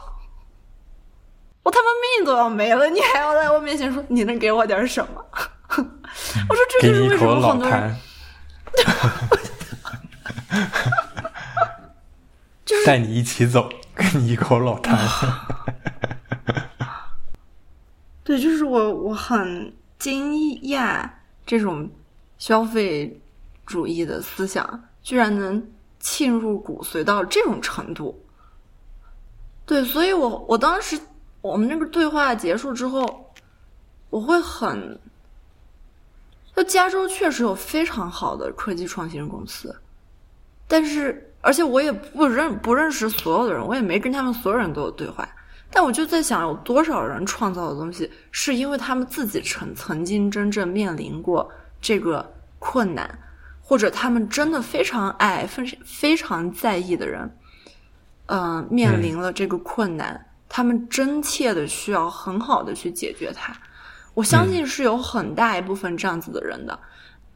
[1.62, 1.84] 我他妈
[2.16, 5.22] 命都要没了，你还要在我面前说你能给我点什么？
[6.48, 7.94] 我说这就是为什么很多人痰，
[12.64, 14.96] 就是带你一起走，跟你一口老痰。
[18.24, 20.32] 对，就是我我很惊
[20.62, 21.08] 讶
[21.44, 21.88] 这种
[22.38, 23.20] 消费
[23.66, 25.70] 主义的思想居然能
[26.00, 28.24] 沁入骨髓到这种程度。
[29.66, 30.98] 对，所以我我当时
[31.40, 33.32] 我们那个对话结束之后，
[34.10, 34.98] 我会很，
[36.56, 39.74] 就加州确实有非常好的科技创新公司，
[40.66, 45.28] 但是而且我也不认不认识所有的人，我也没跟他们所有人都有对话。
[45.70, 51.50] 但我就在想，有多少人创造的东西，是因为他们自己曾曾经真正面临过
[51.82, 53.18] 这个困难，
[53.60, 57.30] 或者他们真的非常爱、非非常在意的人，
[58.26, 63.52] 嗯、面临了这个困难，他们真切的需要很好的去解决它。
[64.14, 66.78] 我相信是有很大一部分这样子的人的，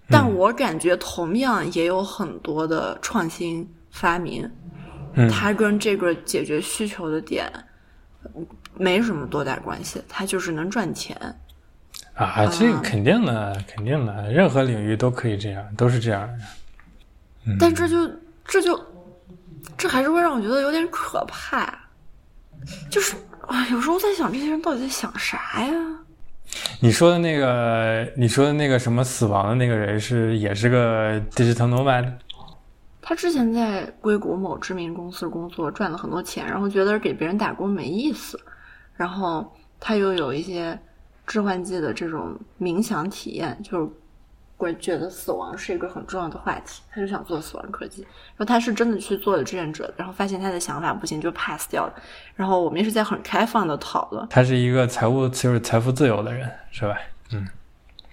[0.08, 4.48] 但我感觉同样也有很多的创新发明，
[5.14, 7.50] 嗯它跟这个解决需求的点
[8.76, 11.16] 没什么多大关系，它就是能赚钱。
[12.14, 17.56] 啊，这个肯定的，肯定的，任何领域都可以这样，都是这样的。
[17.58, 18.10] 但这就
[18.44, 18.80] 这就
[19.76, 21.72] 这还是会让我觉得有点可怕，
[22.90, 25.72] 就是啊，有时候在想这些人到底在想啥呀？
[26.80, 32.10] 你说的那个，你说的那个什么死亡的那个人是也是个 digital nomad，
[33.08, 38.38] 他之前在硅谷某知名公司工作，赚了很多钱，然后觉得给别人打工没意思，
[38.94, 39.50] 然后
[39.80, 40.78] 他又有一些
[41.26, 43.90] 致幻剂的这种冥想体验，就是
[44.58, 48.02] 会觉得死亡是一个很重要的话题，他就想做死亡科技。
[48.02, 51.94] 然后他是真的去做了志愿者，然后发现他的想法不行，就 pass 掉了。
[52.36, 56.94] 然后我们也是在很开放的讨论，他是一个财务就是财富自由的人，是吧？
[57.32, 57.48] 嗯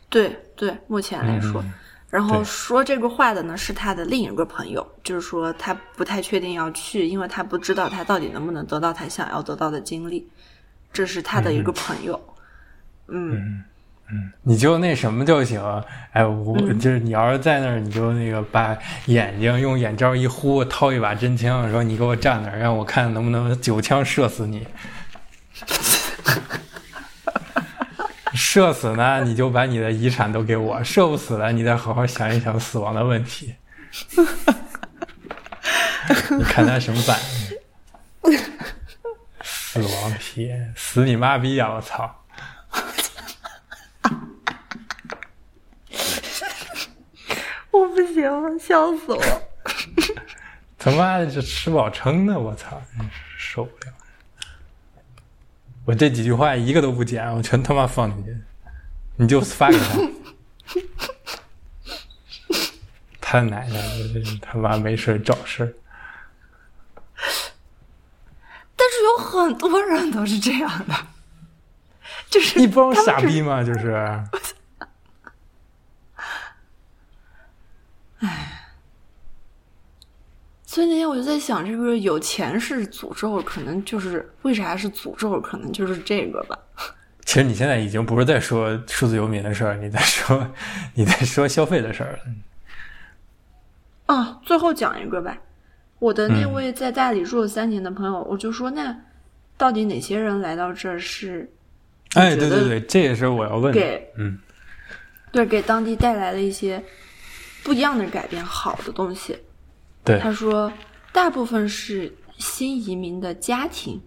[0.07, 1.61] 对对，目前来说。
[1.61, 1.73] 嗯
[2.15, 10.25] 然后说这个话的呢是他的另一个朋友，就是说他不太确定要去，因为他不知道他到底能不能得到他想要得到的经历，
[10.93, 12.17] 这是他的一个朋友。
[13.09, 13.61] 嗯，
[14.43, 15.61] 你就那什么就行。
[16.13, 24.65] 哎，我、嗯就是你要是在那儿，你就那个把眼睛用眼罩一呼，掏一把真枪，说你给我站那儿，让我看能不能九枪射死你。
[28.35, 33.55] 射死呢，你就把你的遗产都给我；射不死呢，你再好好想一想死亡的问题。
[36.37, 37.17] 你看他什么反
[38.23, 38.37] 应？
[39.41, 41.71] 死亡皮，死你妈逼呀！
[41.73, 42.23] 我操！
[47.71, 49.23] 我不行，笑死我。
[50.77, 52.81] 他妈的，这吃饱撑的，我操，
[53.37, 53.93] 受不了！
[55.85, 58.35] 我这几句话一个都不剪，我全他妈放进去，
[59.17, 59.99] 你就发给他。
[63.21, 63.79] 他奶奶
[64.41, 65.73] 他妈没事找事儿。
[68.75, 70.93] 但是有很多人都是这样的，
[72.29, 74.23] 就是一帮傻逼嘛，就是。
[80.75, 86.59] 所以那天我就在想，这个有钱是诅咒，可能就是为啥是诅咒，可能就是这个吧。
[87.23, 90.51] 其实你现在已经不是在说数字游民的事儿，你在说
[90.93, 92.19] 你在说消费的事儿
[94.07, 94.13] 了。
[94.13, 95.37] 啊，最后讲一个吧。
[95.99, 98.93] 我的那嗯位在大理住了三年的朋友，我就说，那
[99.55, 101.49] 到底哪些人来到这儿是
[102.15, 103.79] 哎，对对对，这也是我要问的。
[103.79, 104.37] 给嗯
[105.31, 106.83] 对给当地带来了一些
[107.63, 109.37] 不一样的改变，好的东西？
[110.05, 110.71] 对，他说，
[111.11, 113.99] 大部分是新移民的家庭，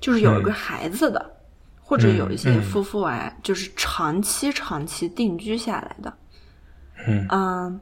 [0.00, 1.34] 就是有一个嗯孩子的，
[1.82, 6.14] 或者有一些夫妇啊，就是长期长期定居下来的。
[7.06, 7.80] 嗯嗯，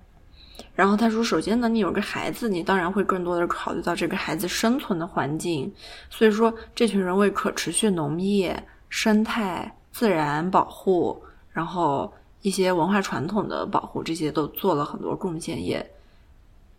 [0.74, 5.72] 然后他说，首先呢，你有个孩子，你当然会更多的考虑到这个孩子生存的环境。
[6.09, 11.22] 所以说，这群人为可持续农业、生态、自然保护，
[11.53, 15.88] 然后一些文化传统的保护，这些都做了很多贡献，也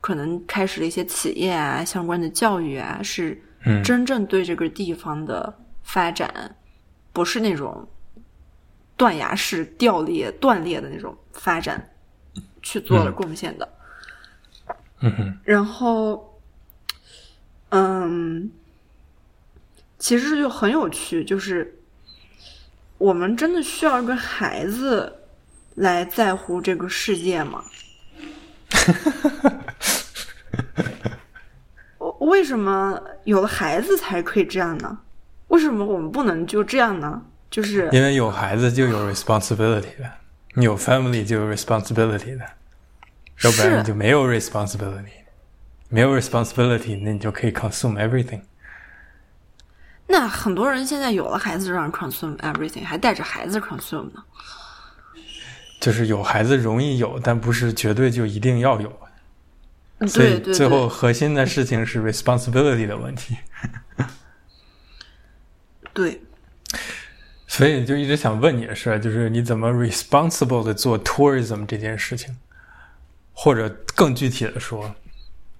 [0.03, 6.53] 可能开始了一些企业啊，相关的教育啊，是嗯真正对这个地方的发展，
[7.13, 7.87] 不是那种
[8.97, 11.89] 断崖式掉裂、断裂的那种发展，
[12.61, 13.73] 去做了贡献的。
[14.99, 16.37] 嗯哼然后，
[17.69, 18.51] 嗯，
[19.97, 21.79] 其实就很有趣，就是
[22.97, 25.15] 我们真的需要一个孩子
[25.75, 27.63] 来在乎这个世界吗？
[32.23, 34.97] 我为什么有了孩子才可以这样呢？
[35.49, 37.21] 为什么我们不能就这样呢？
[37.51, 40.09] 就是因为有孩子就有 responsibility 的，
[40.53, 42.45] 你有 family 就有 responsibility 的，
[43.43, 45.09] 要不然你就没有 responsibility，
[45.89, 48.39] 没有 responsibility，那你就可以 consume everything。
[50.07, 54.23] 那很多人现在有了孩子让 consume everything，还带着孩子 consume 呢。
[55.81, 58.89] 就是有孩子容易有，但不是绝对就一定要有。
[60.07, 63.37] 所以最后，核心的事情是 responsibility 的问题。
[65.93, 66.21] 对，
[67.47, 72.35] 所以就一直想问你的是，就是你怎么 responsible 的做 tourism 这件事情，
[73.31, 74.95] 或者更具体的说，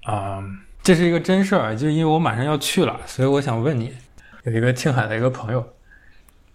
[0.06, 0.44] 啊、
[0.82, 3.96] 这是一个真事儿，就是因为我马上要去了，所以我想问你，
[4.44, 5.74] 有一个青海的一个朋友，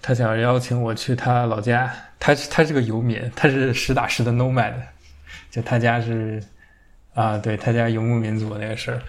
[0.03, 4.75] 他想邀请我去他老家，他是他是个游民，他是实打实的 nomad，
[5.51, 6.43] 就他家是
[7.15, 9.03] 啊，对他家游牧民族那个事儿，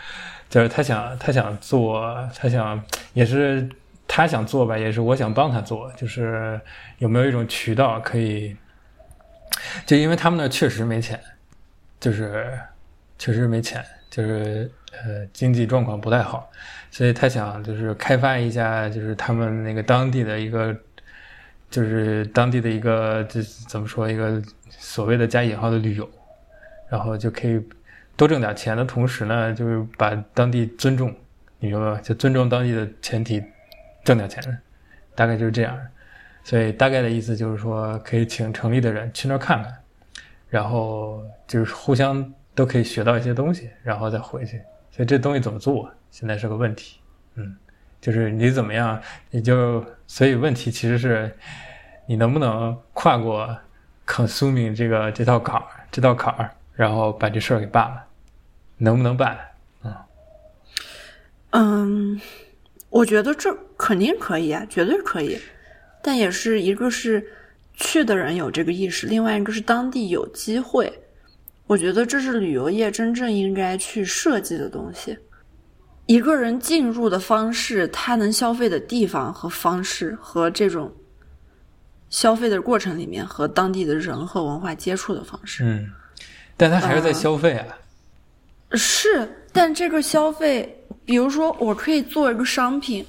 [0.50, 2.84] 就是他想他想做，他想
[3.14, 3.70] 也是
[4.08, 6.60] 他想做吧，也是我想帮他做，就是
[6.98, 8.56] 有没有一种渠道可以，
[9.86, 11.20] 就因为他们那确实没钱，
[12.00, 12.60] 就是
[13.20, 16.50] 确实没钱，就是呃经济状况不太好，
[16.90, 20.76] 所以他想就是开发一下，就是他们那个当地的一个，
[21.70, 26.10] 就是当地的一个这怎么说一个所谓的加引号的旅游，
[26.90, 27.62] 然后就可以
[28.20, 31.16] 多挣点钱的同时呢，就是把当地尊重，
[31.58, 32.02] 你明白吧？
[32.02, 33.42] 就尊重当地的前提，
[34.04, 34.44] 挣点钱，
[35.16, 35.80] 大概就是这样。
[36.44, 39.74] 所以大概的意思就是说，可以请城里的人去那儿看看，
[40.50, 44.62] 然后就是互相都可以学到一些东西，然后再回去。
[44.92, 47.00] 所以这东西怎么做，现在是个问题。
[47.36, 47.56] 嗯，
[48.02, 49.02] 就是你怎么样，
[49.32, 51.34] 你就所以问题其实是
[52.06, 53.58] 你能不能跨过
[54.06, 58.04] consuming 这个这道坎儿，这道坎儿，然后把这事儿给办了，
[58.80, 59.38] 能不能办？
[61.52, 62.20] 嗯，
[62.90, 65.40] 我觉得这肯定可以啊，绝对可以。
[66.02, 67.26] 但也是一个是
[67.74, 70.92] 去的人有这个意识，另外一个是当地有机会。
[71.66, 75.18] 我觉得这是旅游业真正应该去设计的东西。
[76.06, 80.92] 一个人进入的方式，他能消费的地方和方式，和这种
[82.10, 85.64] 消费的过程里面和当地的人和文化接触的方式。
[85.64, 85.92] 嗯，
[86.56, 87.68] 但他还是在呃消费啊。
[88.74, 93.06] 是，但这个消费，比如说我可以做一个商品，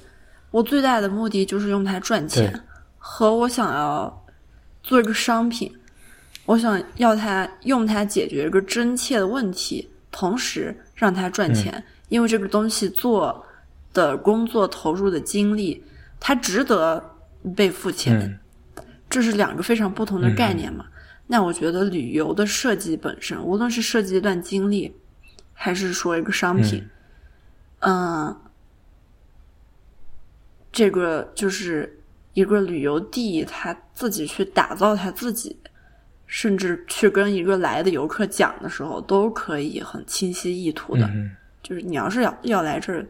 [0.49, 2.59] 我最大的目的就是用它赚钱，
[2.97, 4.25] 和我想要
[4.81, 5.71] 做一个商品，
[6.45, 13.45] 我想要它用它解决一个真切的问题，同时让它赚钱，因为这个东西做
[13.93, 15.83] 的工作投入的精力，
[16.19, 17.03] 它值得
[17.55, 18.19] 被付钱。
[18.19, 18.37] 嗯
[19.09, 20.85] 这是两个非常不同的概念嘛。
[21.27, 24.95] 那我觉得旅游的设计本身，无论是设计一段经历，
[25.63, 26.83] 还是说一个商品，
[27.81, 28.35] 嗯、
[30.71, 32.01] 这个就是
[32.33, 35.55] 一个旅游地，他自己去打造他自己，
[36.25, 41.05] 甚至去跟一个来的游客讲的时候，都可以很清晰意图的。
[41.05, 41.29] 嗯
[41.61, 43.05] 就是你要是要要来这儿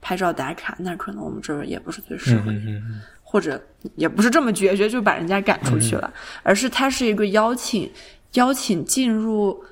[0.00, 2.80] 拍照打卡，那可能我们这儿也不是最适嗯合你。
[3.20, 3.60] 或者
[3.96, 7.90] 也不是这么决绝就把人家赶出去了，而是它是一个邀请，
[8.34, 9.64] 邀请进入，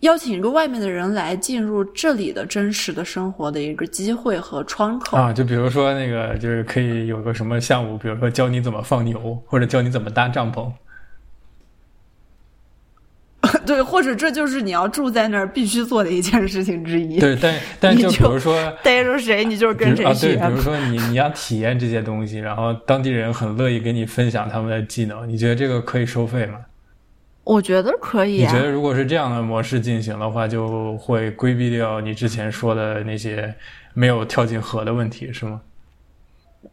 [0.00, 5.16] 邀请一个外面的人来进入这里的真实的生活的一个机会和窗口。
[5.16, 10.70] 啊，就比如说那个，就是可以有个什么项目，比如说教你怎么放牛，或者教你怎么搭帐篷。
[13.64, 17.18] 对，或者这就是你要住在那儿必须做的一件事情之一。
[17.18, 20.54] 对，但但就比如说， 逮着谁你就是跟谁比如啊，对，比。
[20.54, 26.58] 如说你你要体验这些东西，然后当地人很乐意给你分享他们的技能，你觉得这个可以收费吗？
[27.46, 28.60] 我觉得可以啊你觉。
[28.60, 33.54] 得如果是这样的模式进行的话，就会规避掉你之前说的那些
[33.94, 35.60] 没有跳进河的问题，是吗？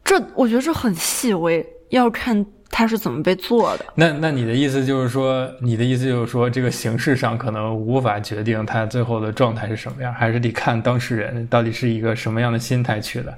[0.04, 3.86] 这我觉得这很细微，要看它是怎么被做的。
[3.94, 13.32] 那那你的意思就是说，你的意思就是说，这个形式上可能无法决定它最后的状态是什么样，还是得看当事人到底是一个什么样的心态去的，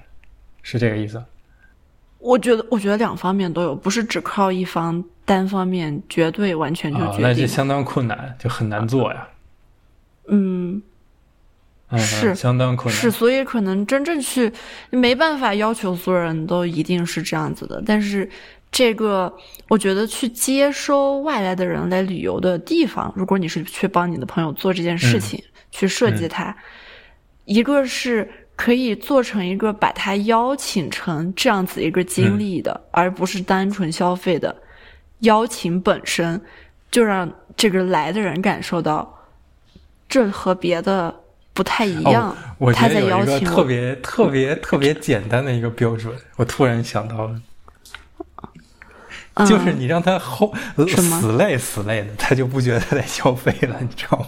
[0.63, 1.21] 是这个意思？
[2.25, 7.21] 我觉得，我觉得两方面都有，不是只靠一方单方面绝对完全就决定。
[7.21, 9.27] 那就相当困难，就很难做呀。
[10.27, 10.81] 嗯。
[11.97, 14.51] 是相当困难，是所以可能真正去
[14.89, 17.81] 没办法要求所有人都一定是这样子的。
[17.85, 18.27] 但是
[18.71, 19.31] 这个，
[19.69, 26.53] 我觉得去接收外来的人来旅游的地方，如果你是去帮你的朋友做这件事情，去设计它，
[27.45, 34.55] 一个是可以做成一个把他邀请成这样子一个经历的，而不是单纯消费的
[35.19, 36.41] 邀请本身，
[36.89, 39.27] 就让这个来的人感受到
[40.07, 41.21] 这和别的。
[41.55, 47.41] 不太一样，我觉得有一个特别特别特别简单的一个标准，我突然想到了，
[49.47, 50.53] 就是你让他后
[50.85, 54.19] 死累死累的，他就不觉得在消费了，你知道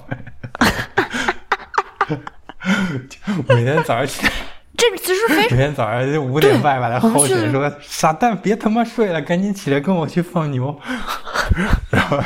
[2.07, 2.17] 吗？
[3.47, 4.31] 每天早上起来。
[4.77, 10.79] 这个其实非 每天早上就五点半把他薅起来，说：“傻蛋，别他妈睡了，赶紧起来跟我去放牛。
[11.89, 12.23] ”然后，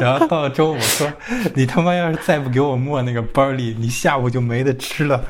[0.00, 1.12] 然后到了周五说
[1.54, 5.22] ：“你他妈要是再不给我磨那个班里，你下午就没得吃了。”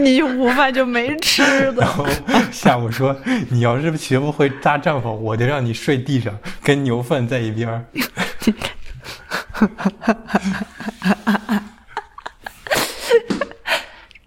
[0.00, 1.82] 你午饭就没吃的。
[1.82, 2.06] 然后
[2.52, 3.16] 下午说
[3.50, 7.84] ：“你要是学不会扎帐篷，我就让你睡地上，跟牛粪在一边。”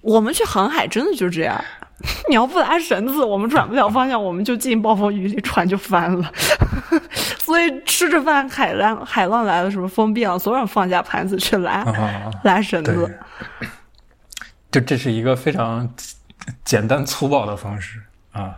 [0.01, 1.63] 我们去航海真的就这样，
[2.27, 6.31] 你要不拉绳子，我们转不了方向，我们就进暴风雨里，船就翻了。
[7.39, 11.85] 所以吃着饭，海浪海浪来了，什么风变了，所有人放下盘子去拉
[12.43, 13.19] 拉绳子。
[14.71, 15.93] 就这是一个非常
[16.63, 18.55] 简单粗暴的方式啊！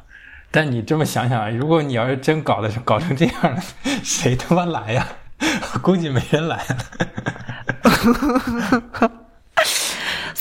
[0.52, 3.60] 但你这么想想，如果你要是真搞的搞成这样了，
[4.04, 5.08] 谁他妈来呀？
[5.82, 6.78] 估计没人来了。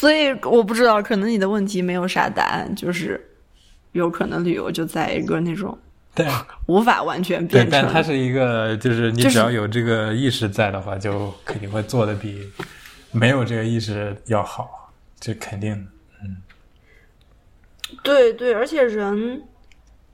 [0.02, 3.24] 所以我不知道，可能你的问题没有啥答案，就是
[3.92, 5.78] 有可能旅游就在一个那种
[6.12, 6.26] 对
[6.66, 7.70] 无法完全变成。
[7.70, 12.36] 但它是一个，就是你只要有这个意识在的话，就肯定会做的比
[13.12, 15.90] 没有这个意识要好，这肯定的。
[16.24, 16.36] 嗯，
[18.02, 19.40] 对对，而且人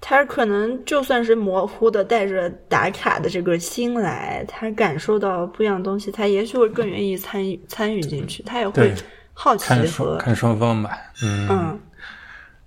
[0.03, 8.95] 他可能就算是模糊的带着打卡的这个心来，他感受到不一样的东西，他也许会更愿意参与参与进去，他也会。
[9.41, 11.79] 好奇看双看双方吧，嗯，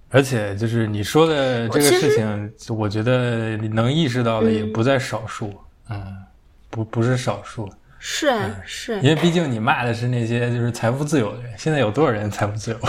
[0.10, 5.54] 而且就是你说的这个事情，我觉得你能意识到的也不在少数，
[5.90, 6.16] 嗯，
[6.70, 7.70] 不不是少数，
[8.00, 12.80] 是啊是，因为毕竟你骂的是那些就是财富自由的人，现在有多少人财富自由？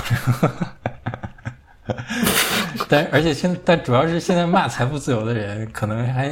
[2.89, 6.29] 但而且现但主要是现在骂财富自由的人，可能还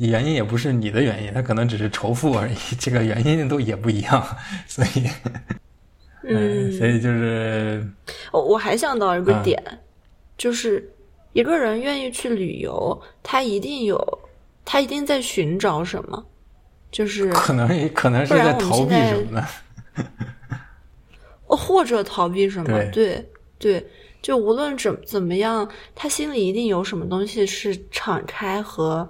[0.00, 4.26] 原因也不是你的原因，他可能只是仇富而已，这个原因都也不一样，
[4.66, 5.06] 所以。
[6.26, 7.86] 嗯，所以就是，
[8.32, 9.62] 我我还想到一个点，
[10.38, 10.90] 就是
[11.32, 13.98] 一个人愿意去旅游，他一定有，
[14.64, 16.24] 他一定在寻找什么，
[16.90, 19.46] 就是可能可能是在逃避什么呢？
[21.46, 22.90] 或者逃避什么？
[22.90, 23.86] 对对，
[24.22, 29.06] 就无论怎怎么样，他心里一定有什么东西是敞开和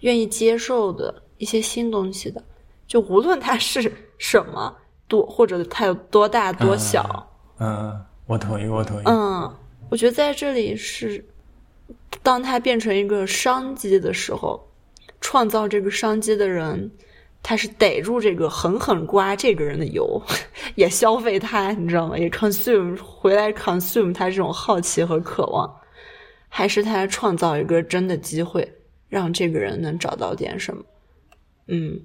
[0.00, 2.42] 愿意接受的一些新东西的，
[2.86, 4.76] 就无论它是什么。
[5.08, 7.28] 多或者它有多大多小？
[7.58, 9.02] 嗯，我同意，我同意。
[9.06, 9.52] 嗯，
[9.88, 11.24] 我觉得在这里是，
[12.22, 14.68] 当它变成一个商机的时候，
[15.20, 16.92] 创造这个商机的人，
[17.42, 20.22] 他是逮住这个狠狠刮这个人的油，
[20.76, 22.16] 也消费他，你知道吗？
[22.16, 25.74] 也 consume 回来 consume 他这种好奇和渴望，
[26.48, 28.72] 还是他创造一个真的机会，
[29.08, 30.84] 让这个人能找到点什么？
[31.66, 32.00] 嗯。